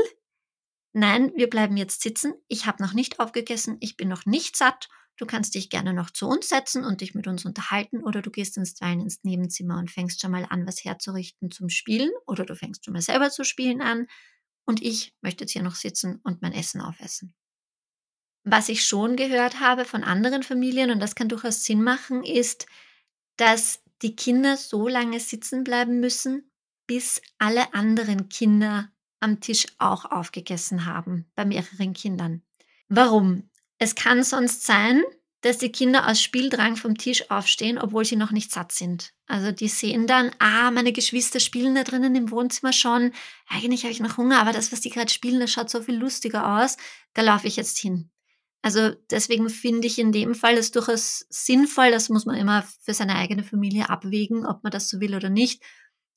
[0.93, 2.33] Nein, wir bleiben jetzt sitzen.
[2.47, 3.75] Ich habe noch nicht aufgegessen.
[3.81, 4.87] Ich bin noch nicht satt.
[5.17, 8.31] Du kannst dich gerne noch zu uns setzen und dich mit uns unterhalten oder du
[8.31, 12.45] gehst ins Zweien ins Nebenzimmer und fängst schon mal an, was herzurichten zum Spielen oder
[12.45, 14.07] du fängst schon mal selber zu spielen an.
[14.69, 17.33] Und ich möchte jetzt hier noch sitzen und mein Essen aufessen.
[18.43, 22.67] Was ich schon gehört habe von anderen Familien, und das kann durchaus Sinn machen, ist,
[23.35, 26.51] dass die Kinder so lange sitzen bleiben müssen,
[26.85, 32.43] bis alle anderen Kinder am Tisch auch aufgegessen haben, bei mehreren Kindern.
[32.89, 33.49] Warum?
[33.79, 35.01] Es kann sonst sein,
[35.41, 39.13] dass die Kinder aus Spieldrang vom Tisch aufstehen, obwohl sie noch nicht satt sind.
[39.25, 43.13] Also die sehen dann, ah, meine Geschwister spielen da drinnen im Wohnzimmer schon.
[43.47, 45.95] Eigentlich habe ich noch Hunger, aber das, was die gerade spielen, das schaut so viel
[45.95, 46.77] lustiger aus.
[47.13, 48.09] Da laufe ich jetzt hin.
[48.61, 52.93] Also deswegen finde ich in dem Fall es durchaus sinnvoll, das muss man immer für
[52.93, 55.63] seine eigene Familie abwägen, ob man das so will oder nicht.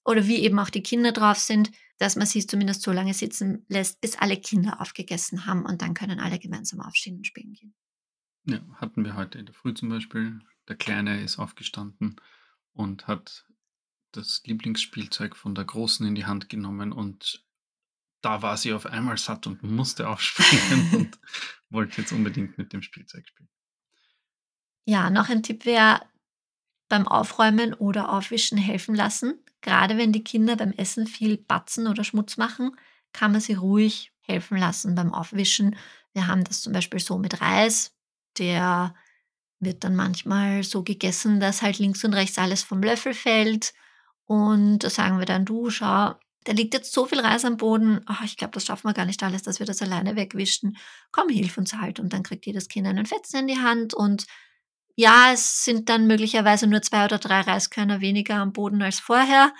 [0.05, 3.65] Oder wie eben auch die Kinder drauf sind, dass man sie zumindest so lange sitzen
[3.69, 7.75] lässt, bis alle Kinder aufgegessen haben und dann können alle gemeinsam aufstehen und spielen gehen.
[8.45, 10.41] Ja, hatten wir heute in der Früh zum Beispiel.
[10.69, 12.17] Der Kleine ist aufgestanden
[12.73, 13.47] und hat
[14.13, 17.45] das Lieblingsspielzeug von der Großen in die Hand genommen und
[18.21, 21.19] da war sie auf einmal satt und musste aufspringen und
[21.71, 23.49] wollte jetzt unbedingt mit dem Spielzeug spielen.
[24.85, 26.03] Ja, noch ein Tipp wäre
[26.89, 29.39] beim Aufräumen oder Aufwischen helfen lassen.
[29.61, 32.77] Gerade wenn die Kinder beim Essen viel batzen oder Schmutz machen,
[33.13, 35.77] kann man sie ruhig helfen lassen beim Aufwischen.
[36.13, 37.95] Wir haben das zum Beispiel so mit Reis.
[38.39, 38.95] Der
[39.61, 43.73] wird dann manchmal so gegessen, dass halt links und rechts alles vom Löffel fällt.
[44.25, 46.15] Und da sagen wir dann, du, schau,
[46.45, 48.05] da liegt jetzt so viel Reis am Boden.
[48.09, 50.77] Oh, ich glaube, das schaffen wir gar nicht alles, dass wir das alleine wegwischen.
[51.13, 52.01] Komm, hilf uns halt.
[52.01, 53.95] Und dann kriegt jedes Kind einen Fetzen in die Hand.
[53.95, 54.27] Und
[54.97, 59.53] ja, es sind dann möglicherweise nur zwei oder drei Reiskörner weniger am Boden als vorher.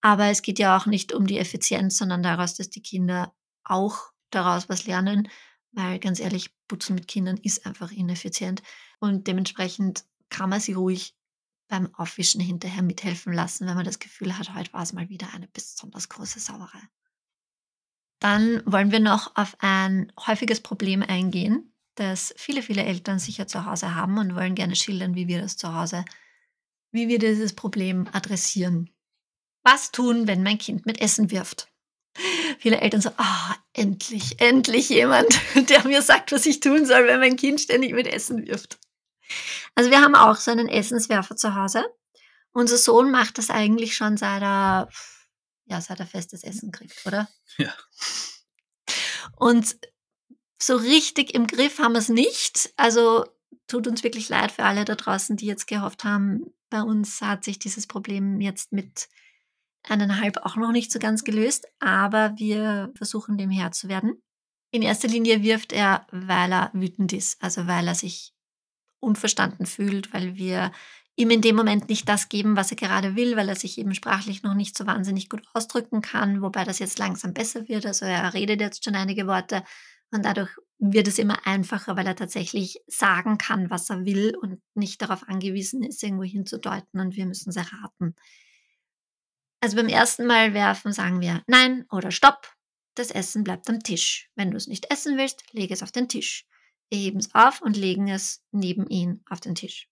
[0.00, 3.98] Aber es geht ja auch nicht um die Effizienz, sondern daraus, dass die Kinder auch
[4.30, 5.28] daraus was lernen.
[5.72, 8.62] Weil ganz ehrlich, Putzen mit Kindern ist einfach ineffizient.
[9.00, 11.14] Und dementsprechend kann man sie ruhig
[11.68, 15.32] beim Aufwischen hinterher mithelfen lassen, wenn man das Gefühl hat, heute war es mal wieder
[15.34, 16.80] eine besonders große Sauerei.
[18.20, 23.64] Dann wollen wir noch auf ein häufiges Problem eingehen, das viele, viele Eltern sicher zu
[23.64, 26.04] Hause haben und wollen gerne schildern, wie wir das zu Hause,
[26.90, 28.90] wie wir dieses Problem adressieren.
[29.62, 31.70] Was tun, wenn mein Kind mit Essen wirft?
[32.58, 37.06] Viele Eltern so, ah, oh, endlich, endlich jemand, der mir sagt, was ich tun soll,
[37.06, 38.78] wenn mein Kind ständig mit Essen wirft.
[39.74, 41.84] Also wir haben auch so einen Essenswerfer zu Hause.
[42.52, 44.88] Unser Sohn macht das eigentlich schon seit er,
[45.66, 47.28] ja, seit er festes Essen kriegt, oder?
[47.58, 47.72] Ja.
[49.36, 49.76] Und
[50.60, 52.72] so richtig im Griff haben wir es nicht.
[52.76, 53.26] Also
[53.68, 57.44] tut uns wirklich leid für alle da draußen, die jetzt gehofft haben, bei uns hat
[57.44, 59.08] sich dieses Problem jetzt mit
[59.82, 64.22] eineinhalb auch noch nicht so ganz gelöst, aber wir versuchen dem Herr zu werden.
[64.70, 68.32] In erster Linie wirft er, weil er wütend ist, also weil er sich
[69.00, 70.72] unverstanden fühlt, weil wir
[71.16, 73.94] ihm in dem Moment nicht das geben, was er gerade will, weil er sich eben
[73.94, 77.86] sprachlich noch nicht so wahnsinnig gut ausdrücken kann, wobei das jetzt langsam besser wird.
[77.86, 79.64] Also er redet jetzt schon einige Worte
[80.10, 84.60] und dadurch wird es immer einfacher, weil er tatsächlich sagen kann, was er will und
[84.74, 88.14] nicht darauf angewiesen ist, irgendwo hinzudeuten und wir müssen es erraten.
[89.60, 92.54] Also beim ersten Mal werfen sagen wir Nein oder Stopp.
[92.94, 94.30] Das Essen bleibt am Tisch.
[94.34, 96.46] Wenn du es nicht essen willst, lege es auf den Tisch.
[96.90, 99.88] Wir heben es auf und legen es neben ihn auf den Tisch.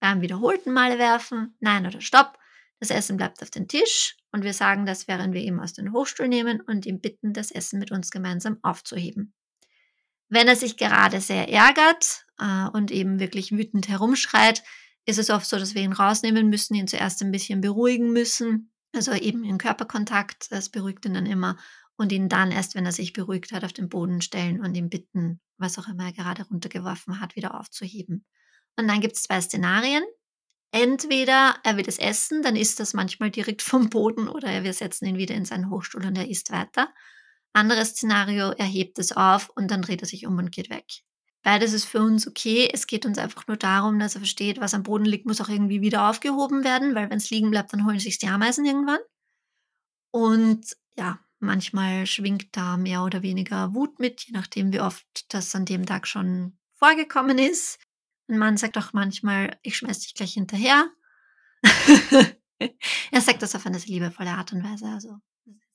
[0.00, 2.38] Beim wiederholten Male werfen, nein oder stopp,
[2.78, 5.92] das Essen bleibt auf den Tisch und wir sagen das, während wir ihn aus dem
[5.92, 9.34] Hochstuhl nehmen und ihn bitten, das Essen mit uns gemeinsam aufzuheben.
[10.28, 14.62] Wenn er sich gerade sehr ärgert äh, und eben wirklich wütend herumschreit,
[15.08, 18.70] ist es oft so, dass wir ihn rausnehmen müssen, ihn zuerst ein bisschen beruhigen müssen.
[18.94, 21.56] Also eben in Körperkontakt, das beruhigt ihn dann immer
[21.96, 24.90] und ihn dann erst, wenn er sich beruhigt hat, auf den Boden stellen und ihn
[24.90, 28.26] bitten, was auch immer er gerade runtergeworfen hat, wieder aufzuheben.
[28.76, 30.04] Und dann gibt es zwei Szenarien.
[30.72, 35.06] Entweder er will es essen, dann isst das manchmal direkt vom Boden oder wir setzen
[35.06, 36.92] ihn wieder in seinen Hochstuhl und er isst weiter.
[37.54, 40.84] Anderes Szenario, er hebt es auf und dann dreht er sich um und geht weg.
[41.42, 42.68] Beides ist für uns okay.
[42.72, 45.48] Es geht uns einfach nur darum, dass er versteht, was am Boden liegt, muss auch
[45.48, 49.00] irgendwie wieder aufgehoben werden, weil wenn es liegen bleibt, dann holen sich die Ameisen irgendwann.
[50.10, 55.54] Und ja, Manchmal schwingt da mehr oder weniger Wut mit, je nachdem, wie oft das
[55.54, 57.78] an dem Tag schon vorgekommen ist.
[58.28, 60.90] Ein Mann sagt auch manchmal, ich schmeiß dich gleich hinterher.
[63.12, 64.86] er sagt das auf eine liebevolle Art und Weise.
[64.86, 65.20] Also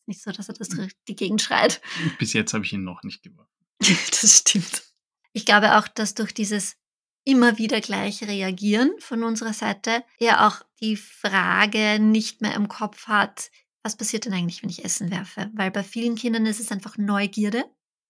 [0.05, 0.69] nicht so, dass er das
[1.07, 1.81] die Gegend schreit.
[2.19, 3.49] Bis jetzt habe ich ihn noch nicht geworfen.
[3.79, 4.92] das stimmt.
[5.33, 6.77] Ich glaube auch, dass durch dieses
[7.25, 13.07] immer wieder gleich reagieren von unserer Seite er auch die Frage nicht mehr im Kopf
[13.07, 13.49] hat,
[13.83, 15.51] was passiert denn eigentlich, wenn ich Essen werfe?
[15.53, 17.65] Weil bei vielen Kindern ist es einfach Neugierde.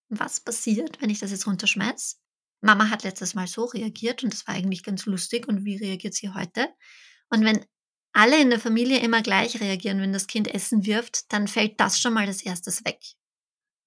[0.09, 2.19] Was passiert, wenn ich das jetzt runterschmeiß?
[2.61, 5.47] Mama hat letztes Mal so reagiert und das war eigentlich ganz lustig.
[5.47, 6.69] Und wie reagiert sie heute?
[7.29, 7.65] Und wenn
[8.13, 11.99] alle in der Familie immer gleich reagieren, wenn das Kind Essen wirft, dann fällt das
[11.99, 12.99] schon mal das erstes weg.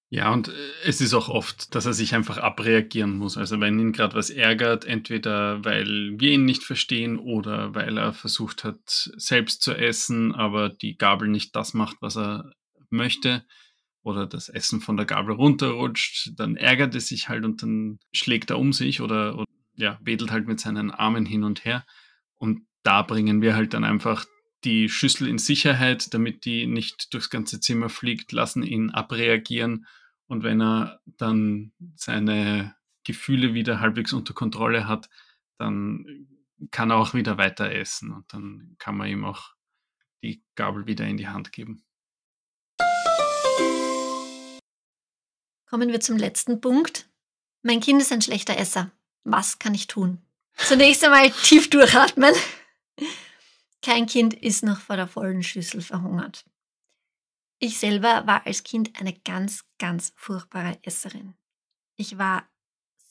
[0.09, 0.53] Ja, und äh,
[0.85, 3.37] es ist auch oft, dass er sich einfach abreagieren muss.
[3.37, 8.13] Also wenn ihn gerade was ärgert, entweder weil wir ihn nicht verstehen oder weil er
[8.13, 12.53] versucht hat, selbst zu essen, aber die Gabel nicht das macht, was er
[12.91, 13.45] möchte,
[14.07, 18.51] oder das Essen von der Gabel runterrutscht, dann ärgert es sich halt und dann schlägt
[18.51, 21.85] er um sich oder, oder ja, wedelt halt mit seinen Armen hin und her.
[22.37, 24.25] Und da bringen wir halt dann einfach
[24.65, 29.87] die Schüssel in Sicherheit, damit die nicht durchs ganze Zimmer fliegt, lassen ihn abreagieren.
[30.27, 35.09] Und wenn er dann seine Gefühle wieder halbwegs unter Kontrolle hat,
[35.59, 36.27] dann
[36.71, 39.55] kann er auch wieder weiter essen und dann kann man ihm auch
[40.23, 41.85] die Gabel wieder in die Hand geben.
[45.69, 47.09] Kommen wir zum letzten Punkt.
[47.63, 48.91] Mein Kind ist ein schlechter Esser.
[49.25, 50.19] Was kann ich tun?
[50.57, 52.33] Zunächst einmal tief durchatmen.
[53.87, 56.45] Kein Kind ist noch vor der vollen Schüssel verhungert.
[57.61, 61.37] Ich selber war als Kind eine ganz, ganz furchtbare Esserin.
[61.95, 62.51] Ich war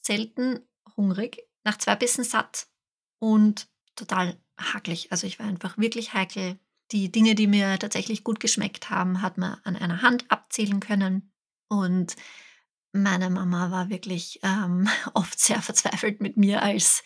[0.02, 2.68] selten hungrig, nach zwei Bissen satt
[3.20, 5.14] und total hakelig.
[5.14, 6.60] Also ich war einfach wirklich heikel.
[6.92, 11.32] Die Dinge, die mir tatsächlich gut geschmeckt haben, hat man an einer Hand abzählen können.
[11.70, 12.18] Und
[12.92, 17.02] meine Mama war wirklich ähm, oft sehr verzweifelt mit mir als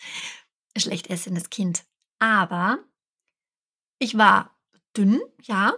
[0.76, 1.84] schlecht essendes Kind.
[2.18, 2.84] Aber
[4.00, 4.58] ich war
[4.96, 5.74] dünn, ja,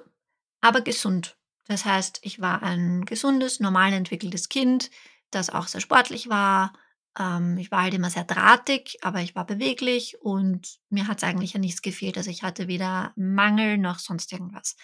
[0.63, 1.37] aber gesund.
[1.67, 4.91] Das heißt, ich war ein gesundes, normal entwickeltes Kind,
[5.31, 6.73] das auch sehr sportlich war.
[7.19, 11.25] Ähm, ich war halt immer sehr drahtig, aber ich war beweglich und mir hat es
[11.25, 12.17] eigentlich ja nichts gefehlt.
[12.17, 14.77] Also ich hatte weder Mangel noch sonst irgendwas.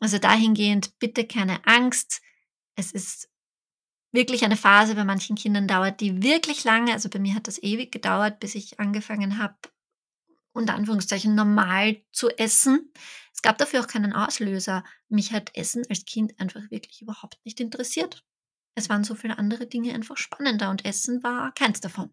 [0.00, 2.20] Also dahingehend bitte keine Angst.
[2.74, 3.30] Es ist
[4.12, 7.62] wirklich eine Phase bei manchen Kindern dauert, die wirklich lange, also bei mir hat das
[7.62, 9.56] ewig gedauert, bis ich angefangen habe,
[10.56, 12.92] unter Anführungszeichen normal zu essen.
[13.32, 14.84] Es gab dafür auch keinen Auslöser.
[15.08, 18.24] Mich hat Essen als Kind einfach wirklich überhaupt nicht interessiert.
[18.74, 22.10] Es waren so viele andere Dinge einfach spannender und Essen war keins davon.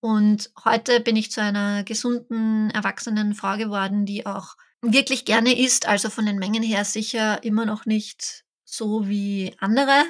[0.00, 5.86] Und heute bin ich zu einer gesunden, erwachsenen Frau geworden, die auch wirklich gerne isst,
[5.86, 10.04] also von den Mengen her sicher immer noch nicht so wie andere.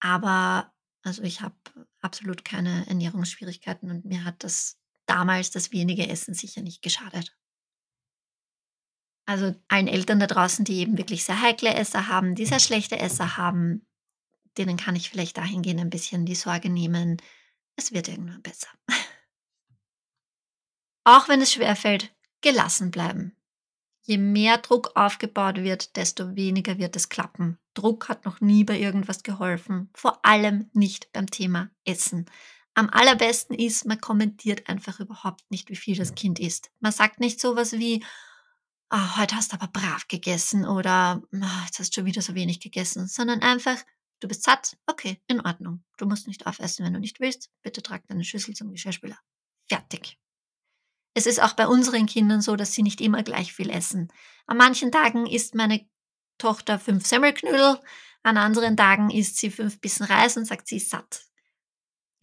[0.00, 1.56] Aber also ich habe
[2.00, 7.36] absolut keine Ernährungsschwierigkeiten und mir hat das damals das wenige Essen sicher nicht geschadet.
[9.26, 12.98] Also allen Eltern da draußen, die eben wirklich sehr heikle Esser haben, die sehr schlechte
[12.98, 13.86] Esser haben,
[14.58, 17.16] denen kann ich vielleicht dahingehend ein bisschen die Sorge nehmen,
[17.76, 18.68] es wird irgendwann besser.
[21.04, 23.36] Auch wenn es schwerfällt, gelassen bleiben.
[24.02, 27.58] Je mehr Druck aufgebaut wird, desto weniger wird es klappen.
[27.72, 32.26] Druck hat noch nie bei irgendwas geholfen, vor allem nicht beim Thema Essen.
[32.74, 36.70] Am allerbesten ist, man kommentiert einfach überhaupt nicht, wie viel das Kind isst.
[36.80, 38.04] Man sagt nicht sowas wie,
[38.90, 42.34] oh, heute hast du aber brav gegessen oder oh, jetzt hast du schon wieder so
[42.34, 43.76] wenig gegessen, sondern einfach,
[44.20, 45.84] du bist satt, okay, in Ordnung.
[45.98, 47.50] Du musst nicht aufessen, wenn du nicht willst.
[47.62, 49.18] Bitte trag deine Schüssel zum Geschirrspüler.
[49.68, 50.18] Fertig.
[51.14, 54.12] Es ist auch bei unseren Kindern so, dass sie nicht immer gleich viel essen.
[54.46, 55.88] An manchen Tagen isst meine
[56.38, 57.78] Tochter fünf Semmelknödel,
[58.24, 61.22] an anderen Tagen isst sie fünf Bissen Reis und sagt, sie ist satt.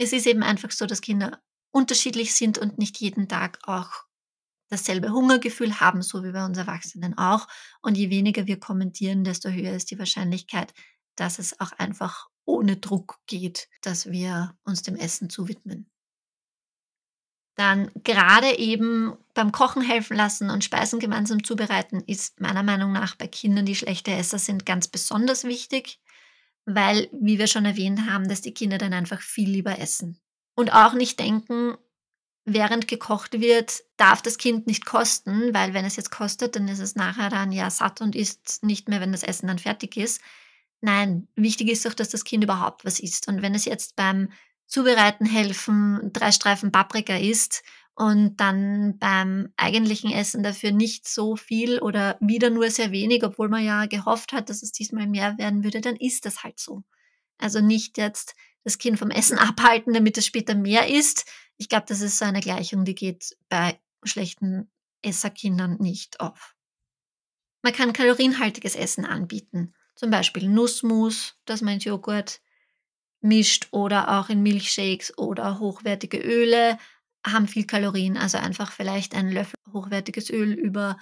[0.02, 3.92] Es ist eben einfach so, dass Kinder unterschiedlich sind und nicht jeden Tag auch
[4.68, 7.48] dasselbe Hungergefühl haben, so wie bei uns Erwachsenen auch.
[7.84, 10.74] Und je weniger wir kommentieren, desto höher ist die Wahrscheinlichkeit,
[11.16, 15.88] dass es auch einfach ohne Druck geht, dass wir uns dem Essen zuwidmen.
[17.54, 23.18] Dann gerade eben beim Kochen helfen lassen und Speisen gemeinsam zubereiten ist meiner Meinung nach
[23.18, 26.00] bei Kindern, die schlechte Esser sind, ganz besonders wichtig,
[26.66, 30.20] weil, wie wir schon erwähnt haben, dass die Kinder dann einfach viel lieber essen.
[30.56, 31.76] Und auch nicht denken,
[32.46, 36.80] während gekocht wird, darf das Kind nicht kosten, weil wenn es jetzt kostet, dann ist
[36.80, 40.22] es nachher dann ja satt und isst nicht mehr, wenn das Essen dann fertig ist.
[40.82, 43.28] Nein, wichtig ist doch, dass das Kind überhaupt was isst.
[43.28, 44.30] Und wenn es jetzt beim
[44.66, 47.64] Zubereiten helfen, drei Streifen Paprika isst
[47.96, 53.50] und dann beim eigentlichen Essen dafür nicht so viel oder wieder nur sehr wenig, obwohl
[53.50, 56.84] man ja gehofft hat, dass es diesmal mehr werden würde, dann ist das halt so.
[57.38, 61.26] Also nicht jetzt das Kind vom Essen abhalten, damit es später mehr isst.
[61.58, 66.56] Ich glaube, das ist so eine Gleichung, die geht bei schlechten Esserkindern nicht auf.
[67.62, 72.42] Man kann kalorienhaltiges Essen anbieten, zum Beispiel Nussmus, das meint Joghurt,
[73.20, 76.80] mischt oder auch in Milchshakes oder hochwertige Öle
[77.26, 78.18] haben viel Kalorien.
[78.18, 80.98] Also einfach vielleicht einen Löffel hochwertiges Öl über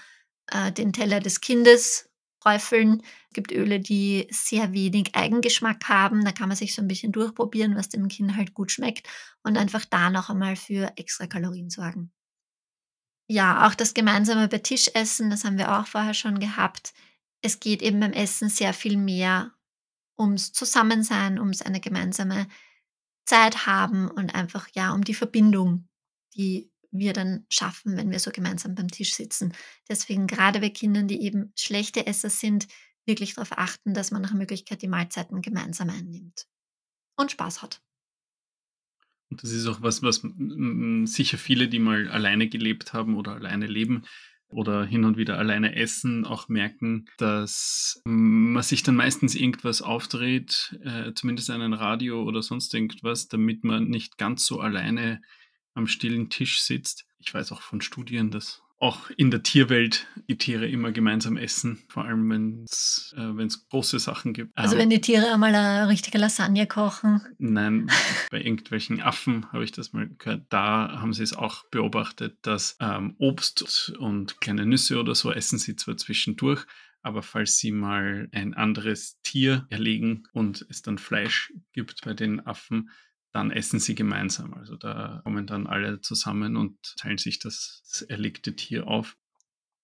[0.48, 2.10] äh, den Teller des Kindes
[2.42, 3.02] träufeln.
[3.30, 6.24] Es gibt Öle, die sehr wenig Eigengeschmack haben.
[6.24, 9.08] Da kann man sich so ein bisschen durchprobieren, was dem Kind halt gut schmeckt
[9.44, 12.12] und einfach da noch einmal für extra Kalorien sorgen.
[13.28, 16.94] Ja, auch das gemeinsame bei Tisch essen, das haben wir auch vorher schon gehabt.
[17.42, 19.52] Es geht eben beim Essen sehr viel mehr
[20.18, 22.48] ums Zusammensein, ums eine gemeinsame
[23.26, 25.88] Zeit haben und einfach ja um die Verbindung,
[26.36, 29.54] die wir dann schaffen, wenn wir so gemeinsam beim Tisch sitzen.
[29.88, 32.68] Deswegen gerade bei Kindern, die eben schlechte Esser sind,
[33.06, 36.48] wirklich darauf achten, dass man nach Möglichkeit die Mahlzeiten gemeinsam einnimmt
[37.16, 37.82] und Spaß hat.
[39.30, 40.24] Und das ist auch was, was
[41.06, 44.06] sicher viele, die mal alleine gelebt haben oder alleine leben,
[44.50, 50.78] oder hin und wieder alleine essen, auch merken, dass man sich dann meistens irgendwas aufdreht,
[50.84, 55.22] äh, zumindest einen Radio oder sonst irgendwas, damit man nicht ganz so alleine
[55.74, 57.06] am stillen Tisch sitzt.
[57.20, 61.84] Ich weiß auch von Studien, dass auch in der Tierwelt die Tiere immer gemeinsam essen,
[61.90, 64.58] vor allem wenn es äh, große Sachen gibt.
[64.58, 67.22] Also wenn die Tiere einmal eine richtige Lasagne kochen.
[67.38, 67.92] Nein,
[68.32, 70.46] bei irgendwelchen Affen habe ich das mal gehört.
[70.50, 75.60] Da haben sie es auch beobachtet, dass ähm, Obst und kleine Nüsse oder so essen
[75.60, 76.66] sie zwar zwischendurch,
[77.02, 82.46] aber falls sie mal ein anderes Tier erlegen und es dann Fleisch gibt bei den
[82.46, 82.90] Affen,
[83.32, 84.54] dann essen sie gemeinsam.
[84.54, 89.18] Also da kommen dann alle zusammen und teilen sich das erlegte Tier auf.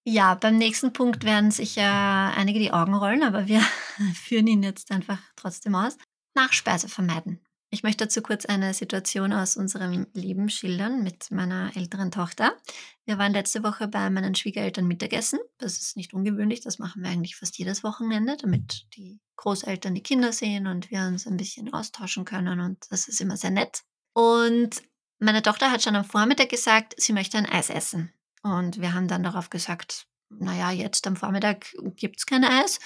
[0.08, 3.62] Ja, beim nächsten Punkt werden sicher einige die Augen rollen, aber wir
[4.14, 5.98] führen ihn jetzt einfach trotzdem aus.
[6.36, 7.45] Nachspeise vermeiden.
[7.76, 12.56] Ich möchte dazu kurz eine Situation aus unserem Leben schildern mit meiner älteren Tochter.
[13.04, 15.40] Wir waren letzte Woche bei meinen Schwiegereltern Mittagessen.
[15.58, 20.02] Das ist nicht ungewöhnlich, das machen wir eigentlich fast jedes Wochenende, damit die Großeltern die
[20.04, 23.84] Kinder sehen und wir uns ein bisschen austauschen können und das ist immer sehr nett.
[24.14, 24.82] Und
[25.20, 28.14] meine Tochter hat schon am Vormittag gesagt, sie möchte ein Eis essen.
[28.42, 32.80] Und wir haben dann darauf gesagt, naja, jetzt am Vormittag gibt es kein Eis,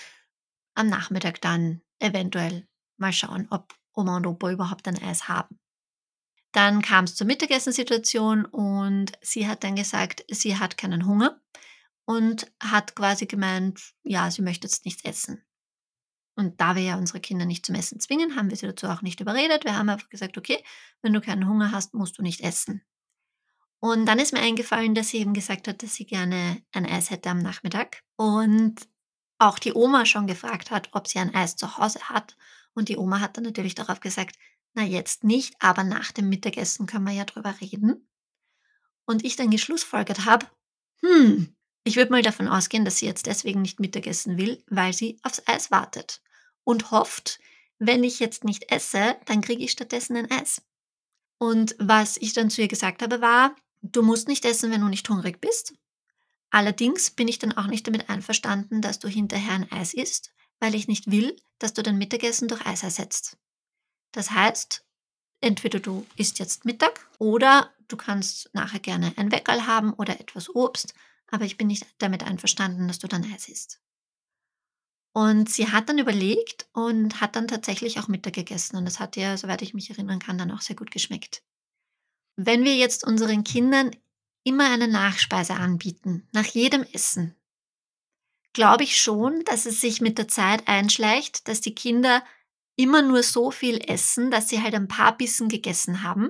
[0.73, 2.67] am Nachmittag dann eventuell
[2.97, 5.59] mal schauen, ob Oma und Opa überhaupt ein Eis haben.
[6.51, 11.39] Dann kam es zur Mittagessensituation und sie hat dann gesagt, sie hat keinen Hunger
[12.05, 15.43] und hat quasi gemeint, ja, sie möchte jetzt nichts essen.
[16.35, 19.01] Und da wir ja unsere Kinder nicht zum Essen zwingen, haben wir sie dazu auch
[19.01, 19.65] nicht überredet.
[19.65, 20.63] Wir haben einfach gesagt, okay,
[21.01, 22.81] wenn du keinen Hunger hast, musst du nicht essen.
[23.81, 27.11] Und dann ist mir eingefallen, dass sie eben gesagt hat, dass sie gerne ein Eis
[27.11, 28.03] hätte am Nachmittag.
[28.15, 28.87] Und
[29.37, 32.35] auch die Oma schon gefragt hat, ob sie ein Eis zu Hause hat.
[32.79, 34.37] Und die Oma hat dann natürlich darauf gesagt,
[34.73, 38.07] na jetzt nicht, aber nach dem Mittagessen können wir ja drüber reden.
[39.05, 40.45] Und ich dann geschlussfolgert habe,
[41.01, 41.53] hm,
[41.83, 45.43] ich würde mal davon ausgehen, dass sie jetzt deswegen nicht Mittagessen will, weil sie aufs
[45.45, 46.21] Eis wartet
[46.63, 47.41] und hofft,
[47.79, 50.61] wenn ich jetzt nicht esse, dann kriege ich stattdessen ein Eis.
[51.37, 54.87] Und was ich dann zu ihr gesagt habe, war, du musst nicht essen, wenn du
[54.87, 55.73] nicht hungrig bist.
[56.49, 60.75] Allerdings bin ich dann auch nicht damit einverstanden, dass du hinterher ein Eis isst, weil
[60.75, 63.37] ich nicht will, dass du dein Mittagessen durch Eis ersetzt.
[64.11, 64.83] Das heißt,
[65.41, 70.53] entweder du isst jetzt Mittag oder du kannst nachher gerne ein Weckerl haben oder etwas
[70.53, 70.93] Obst,
[71.27, 73.79] aber ich bin nicht damit einverstanden, dass du dann Eis isst.
[75.13, 78.77] Und sie hat dann überlegt und hat dann tatsächlich auch Mittag gegessen.
[78.77, 81.43] Und das hat ihr, soweit ich mich erinnern kann, dann auch sehr gut geschmeckt.
[82.35, 83.91] Wenn wir jetzt unseren Kindern
[84.43, 87.35] immer eine Nachspeise anbieten, nach jedem Essen,
[88.53, 92.23] glaube ich schon, dass es sich mit der Zeit einschleicht, dass die Kinder
[92.75, 96.29] immer nur so viel essen, dass sie halt ein paar Bissen gegessen haben.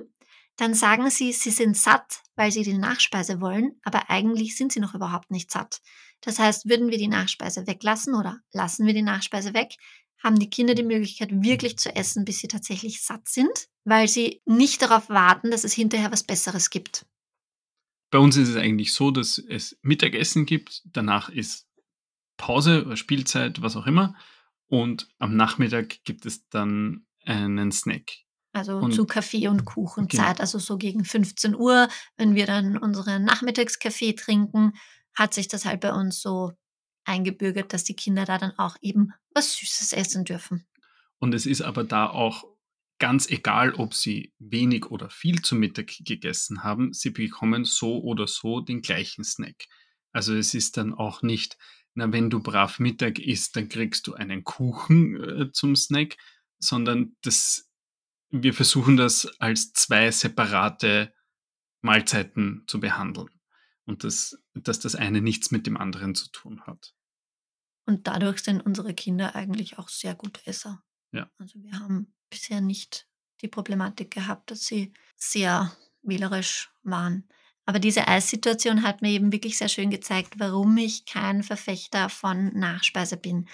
[0.56, 4.80] Dann sagen sie, sie sind satt, weil sie die Nachspeise wollen, aber eigentlich sind sie
[4.80, 5.80] noch überhaupt nicht satt.
[6.20, 9.76] Das heißt, würden wir die Nachspeise weglassen oder lassen wir die Nachspeise weg,
[10.22, 14.42] haben die Kinder die Möglichkeit, wirklich zu essen, bis sie tatsächlich satt sind, weil sie
[14.44, 17.06] nicht darauf warten, dass es hinterher was Besseres gibt.
[18.10, 21.66] Bei uns ist es eigentlich so, dass es Mittagessen gibt, danach ist
[22.40, 24.16] Pause oder Spielzeit, was auch immer.
[24.66, 28.10] Und am Nachmittag gibt es dann einen Snack.
[28.52, 30.40] Also und, zu Kaffee und Kuchenzeit, genau.
[30.40, 34.72] also so gegen 15 Uhr, wenn wir dann unseren Nachmittagskaffee trinken,
[35.14, 36.52] hat sich das halt bei uns so
[37.04, 40.66] eingebürgert, dass die Kinder da dann auch eben was Süßes essen dürfen.
[41.18, 42.44] Und es ist aber da auch
[42.98, 48.26] ganz egal, ob sie wenig oder viel zu Mittag gegessen haben, sie bekommen so oder
[48.26, 49.66] so den gleichen Snack.
[50.12, 51.56] Also es ist dann auch nicht,
[51.94, 56.16] na, wenn du brav Mittag isst, dann kriegst du einen Kuchen äh, zum Snack,
[56.58, 57.70] sondern das,
[58.30, 61.12] wir versuchen das als zwei separate
[61.82, 63.28] Mahlzeiten zu behandeln.
[63.86, 66.94] Und das, dass das eine nichts mit dem anderen zu tun hat.
[67.86, 70.82] Und dadurch sind unsere Kinder eigentlich auch sehr gut Esser.
[71.12, 71.28] Ja.
[71.38, 73.08] Also wir haben bisher nicht
[73.40, 77.28] die Problematik gehabt, dass sie sehr wählerisch waren.
[77.70, 82.52] Aber diese Eissituation hat mir eben wirklich sehr schön gezeigt, warum ich kein Verfechter von
[82.52, 83.48] Nachspeise bin.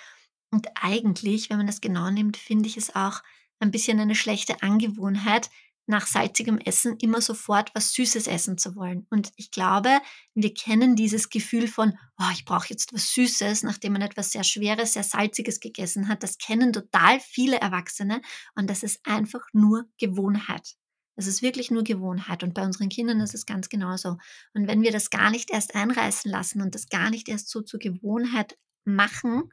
[0.50, 3.20] Und eigentlich, wenn man das genau nimmt, finde ich es auch
[3.58, 5.50] ein bisschen eine schlechte Angewohnheit,
[5.84, 9.06] nach salzigem Essen immer sofort was Süßes essen zu wollen.
[9.10, 9.90] Und ich glaube,
[10.32, 14.44] wir kennen dieses Gefühl von, oh, ich brauche jetzt was Süßes, nachdem man etwas sehr
[14.44, 16.22] Schweres, sehr Salziges gegessen hat.
[16.22, 18.22] Das kennen total viele Erwachsene
[18.54, 20.78] und das ist einfach nur Gewohnheit.
[21.16, 24.18] Es ist wirklich nur Gewohnheit und bei unseren Kindern ist es ganz genauso.
[24.54, 27.62] Und wenn wir das gar nicht erst einreißen lassen und das gar nicht erst so
[27.62, 29.52] zur Gewohnheit machen,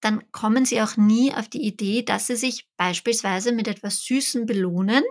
[0.00, 4.46] dann kommen sie auch nie auf die Idee, dass sie sich beispielsweise mit etwas Süßem
[4.46, 5.02] belohnen,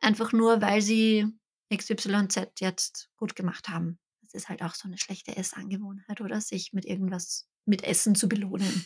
[0.00, 1.26] einfach nur weil sie
[1.74, 3.98] XYZ jetzt gut gemacht haben.
[4.20, 6.40] Das ist halt auch so eine schlechte Essangewohnheit, oder?
[6.40, 8.84] Sich mit irgendwas mit Essen zu belohnen.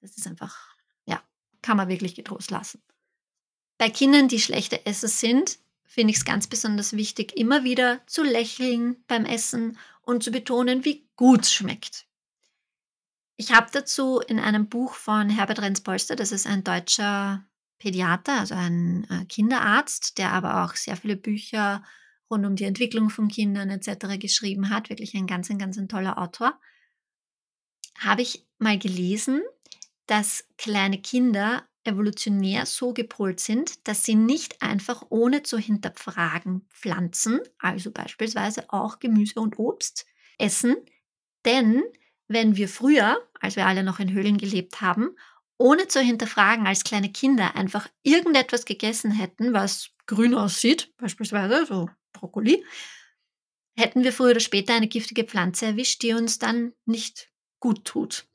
[0.00, 0.76] Das ist einfach,
[1.06, 1.22] ja,
[1.62, 2.82] kann man wirklich getrost lassen.
[3.78, 8.22] Bei Kindern, die schlechte Esser sind, finde ich es ganz besonders wichtig, immer wieder zu
[8.22, 12.06] lächeln beim Essen und zu betonen, wie gut es schmeckt.
[13.36, 17.44] Ich habe dazu in einem Buch von Herbert Renz-Polster, das ist ein deutscher
[17.78, 21.82] Pädiater, also ein äh, Kinderarzt, der aber auch sehr viele Bücher
[22.30, 24.18] rund um die Entwicklung von Kindern etc.
[24.18, 26.58] geschrieben hat, wirklich ein ganz, ein ganz ein toller Autor,
[27.98, 29.42] habe ich mal gelesen,
[30.06, 37.40] dass kleine Kinder evolutionär so gepolt sind, dass sie nicht einfach ohne zu hinterfragen Pflanzen,
[37.58, 40.06] also beispielsweise auch Gemüse und Obst,
[40.38, 40.76] essen.
[41.44, 41.82] Denn
[42.28, 45.16] wenn wir früher, als wir alle noch in Höhlen gelebt haben,
[45.58, 51.88] ohne zu hinterfragen als kleine Kinder einfach irgendetwas gegessen hätten, was grün aussieht, beispielsweise so
[52.12, 52.64] Brokkoli,
[53.76, 57.30] hätten wir früher oder später eine giftige Pflanze erwischt, die uns dann nicht
[57.60, 58.26] gut tut.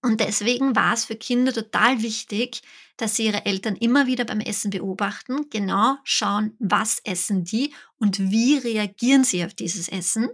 [0.00, 2.62] Und deswegen war es für Kinder total wichtig,
[2.96, 8.30] dass sie ihre Eltern immer wieder beim Essen beobachten, genau schauen, was essen die und
[8.30, 10.28] wie reagieren sie auf dieses Essen.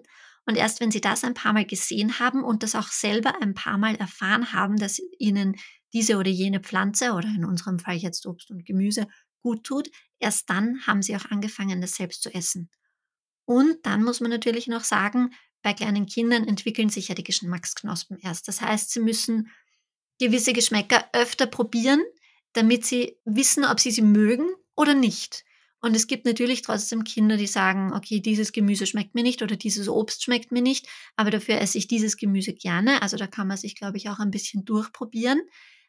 [0.47, 3.55] Und erst wenn sie das ein paar Mal gesehen haben und das auch selber ein
[3.55, 5.57] paar Mal erfahren haben, dass ihnen
[5.95, 9.07] diese oder jene Pflanze oder in unserem Fall jetzt Obst und Gemüse
[9.41, 12.71] gut tut, erst dann haben sie auch angefangen, das selbst zu essen.
[13.47, 15.31] Und dann muss man natürlich noch sagen,
[15.65, 18.47] bei kleinen Kindern entwickeln sich ja die Geschmacksknospen erst.
[18.47, 19.49] Das heißt, sie müssen
[20.21, 22.03] gewisse Geschmäcker öfter probieren,
[22.53, 24.47] damit sie wissen, ob sie sie mögen
[24.77, 25.45] oder nicht.
[25.81, 29.57] Und es gibt natürlich trotzdem Kinder, die sagen, okay, dieses Gemüse schmeckt mir nicht oder
[29.57, 30.87] dieses Obst schmeckt mir nicht,
[31.17, 33.01] aber dafür esse ich dieses Gemüse gerne.
[33.01, 35.41] Also da kann man sich, glaube ich, auch ein bisschen durchprobieren.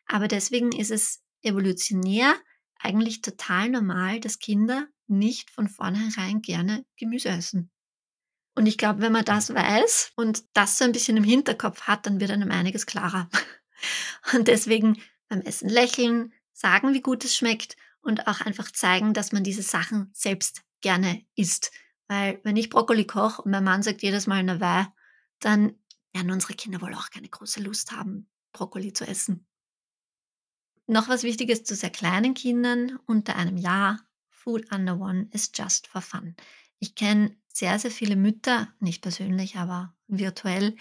[0.05, 2.33] Aber deswegen ist es evolutionär
[2.79, 7.71] eigentlich total normal, dass Kinder nicht von vornherein gerne Gemüse essen.
[8.55, 12.05] Und ich glaube, wenn man das weiß und das so ein bisschen im Hinterkopf hat,
[12.05, 13.29] dann wird einem einiges klarer.
[14.33, 19.31] Und deswegen beim Essen lächeln, sagen, wie gut es schmeckt und auch einfach zeigen, dass
[19.31, 21.71] man diese Sachen selbst gerne isst.
[22.07, 24.87] Weil wenn ich Brokkoli koche und mein Mann sagt jedes Mal na wei,
[25.39, 25.75] dann
[26.13, 29.45] werden unsere Kinder wohl auch keine große Lust haben, Brokkoli zu essen.
[30.87, 33.99] Noch was Wichtiges zu sehr kleinen Kindern unter einem Jahr.
[34.29, 36.35] Food under one is just for fun.
[36.79, 40.75] Ich kenne sehr, sehr viele Mütter, nicht persönlich, aber virtuell,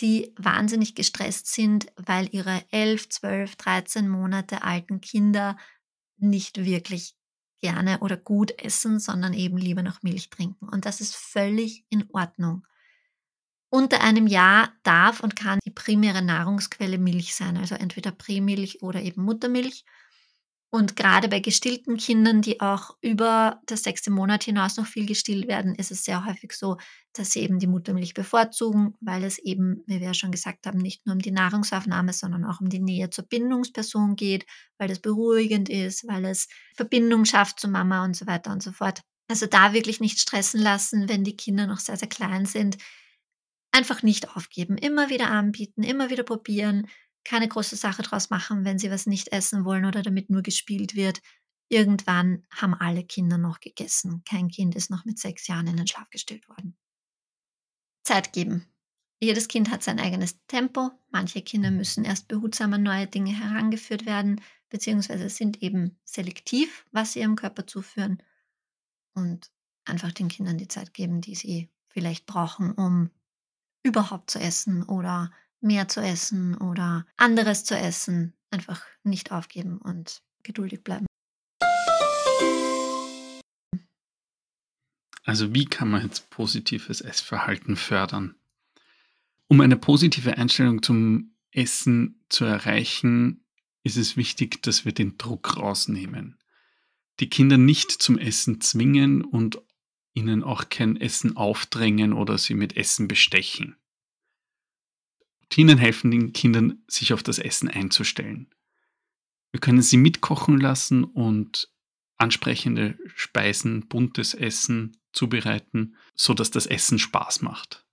[0.00, 5.56] die wahnsinnig gestresst sind, weil ihre 11, 12, 13 Monate alten Kinder
[6.16, 7.14] nicht wirklich
[7.60, 10.68] gerne oder gut essen, sondern eben lieber noch Milch trinken.
[10.68, 12.66] Und das ist völlig in Ordnung.
[13.68, 19.02] Unter einem Jahr darf und kann die primäre Nahrungsquelle Milch sein, also entweder Prämilch oder
[19.02, 19.84] eben Muttermilch.
[20.74, 25.46] Und gerade bei gestillten Kindern, die auch über das sechste Monat hinaus noch viel gestillt
[25.46, 26.78] werden, ist es sehr häufig so,
[27.12, 30.78] dass sie eben die Muttermilch bevorzugen, weil es eben, wie wir ja schon gesagt haben,
[30.78, 34.46] nicht nur um die Nahrungsaufnahme, sondern auch um die Nähe zur Bindungsperson geht,
[34.76, 38.72] weil es beruhigend ist, weil es Verbindung schafft zu Mama und so weiter und so
[38.72, 39.02] fort.
[39.28, 42.78] Also da wirklich nicht stressen lassen, wenn die Kinder noch sehr, sehr klein sind.
[43.70, 46.88] Einfach nicht aufgeben, immer wieder anbieten, immer wieder probieren,
[47.24, 50.94] keine große Sache draus machen, wenn sie was nicht essen wollen oder damit nur gespielt
[50.94, 51.20] wird.
[51.68, 54.22] Irgendwann haben alle Kinder noch gegessen.
[54.28, 56.76] Kein Kind ist noch mit sechs Jahren in den Schlaf gestillt worden.
[58.04, 58.66] Zeit geben.
[59.20, 60.90] Jedes Kind hat sein eigenes Tempo.
[61.10, 67.14] Manche Kinder müssen erst behutsam an neue Dinge herangeführt werden, beziehungsweise sind eben selektiv, was
[67.14, 68.22] sie ihrem Körper zuführen.
[69.14, 69.50] Und
[69.86, 73.10] einfach den Kindern die Zeit geben, die sie vielleicht brauchen, um
[73.82, 75.32] überhaupt zu essen oder
[75.64, 78.34] mehr zu essen oder anderes zu essen.
[78.50, 81.06] Einfach nicht aufgeben und geduldig bleiben.
[85.24, 88.36] Also wie kann man jetzt positives Essverhalten fördern?
[89.48, 93.44] Um eine positive Einstellung zum Essen zu erreichen,
[93.82, 96.38] ist es wichtig, dass wir den Druck rausnehmen.
[97.20, 99.60] Die Kinder nicht zum Essen zwingen und
[100.14, 103.76] ihnen auch kein Essen aufdrängen oder sie mit Essen bestechen.
[105.44, 108.48] Routinen helfen den Kindern, sich auf das Essen einzustellen.
[109.52, 111.68] Wir können sie mitkochen lassen und
[112.16, 117.86] ansprechende Speisen, buntes Essen zubereiten, so dass das Essen Spaß macht.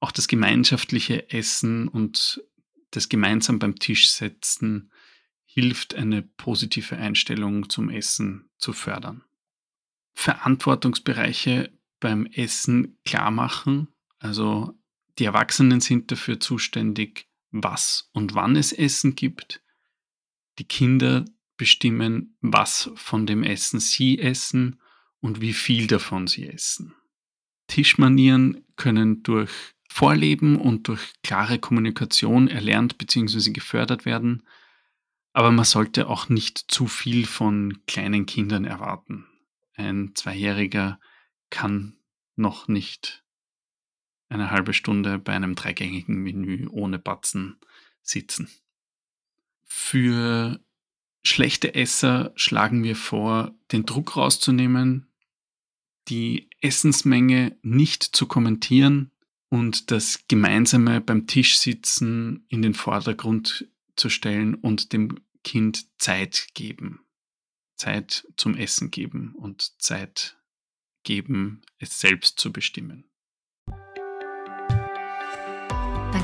[0.00, 2.42] Auch das gemeinschaftliche Essen und
[2.90, 4.90] das gemeinsam beim Tisch setzen
[5.44, 9.24] hilft, eine positive Einstellung zum Essen zu fördern.
[10.14, 11.70] Verantwortungsbereiche
[12.00, 14.77] beim Essen klar machen, also
[15.18, 19.62] die Erwachsenen sind dafür zuständig, was und wann es Essen gibt.
[20.58, 21.24] Die Kinder
[21.56, 24.80] bestimmen, was von dem Essen sie essen
[25.20, 26.94] und wie viel davon sie essen.
[27.66, 29.50] Tischmanieren können durch
[29.90, 33.50] Vorleben und durch klare Kommunikation erlernt bzw.
[33.50, 34.44] gefördert werden.
[35.32, 39.26] Aber man sollte auch nicht zu viel von kleinen Kindern erwarten.
[39.74, 41.00] Ein Zweijähriger
[41.50, 41.98] kann
[42.36, 43.24] noch nicht
[44.28, 47.58] eine halbe Stunde bei einem dreigängigen Menü ohne Batzen
[48.02, 48.48] sitzen.
[49.64, 50.60] Für
[51.22, 55.08] schlechte Esser schlagen wir vor, den Druck rauszunehmen,
[56.08, 59.10] die Essensmenge nicht zu kommentieren
[59.50, 67.00] und das Gemeinsame beim Tischsitzen in den Vordergrund zu stellen und dem Kind Zeit geben.
[67.76, 70.36] Zeit zum Essen geben und Zeit
[71.04, 73.04] geben, es selbst zu bestimmen.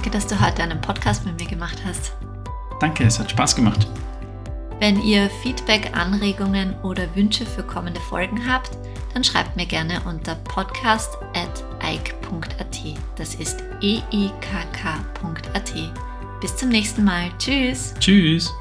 [0.05, 2.13] Danke, dass du heute einen Podcast mit mir gemacht hast.
[2.79, 3.89] Danke, es hat Spaß gemacht.
[4.79, 8.77] Wenn ihr Feedback, Anregungen oder Wünsche für kommende Folgen habt,
[9.15, 12.81] dann schreibt mir gerne unter podcast.eik.at.
[13.17, 15.75] Das ist eikk.at.
[16.43, 17.31] Bis zum nächsten Mal.
[17.39, 17.95] Tschüss.
[17.99, 18.53] Tschüss.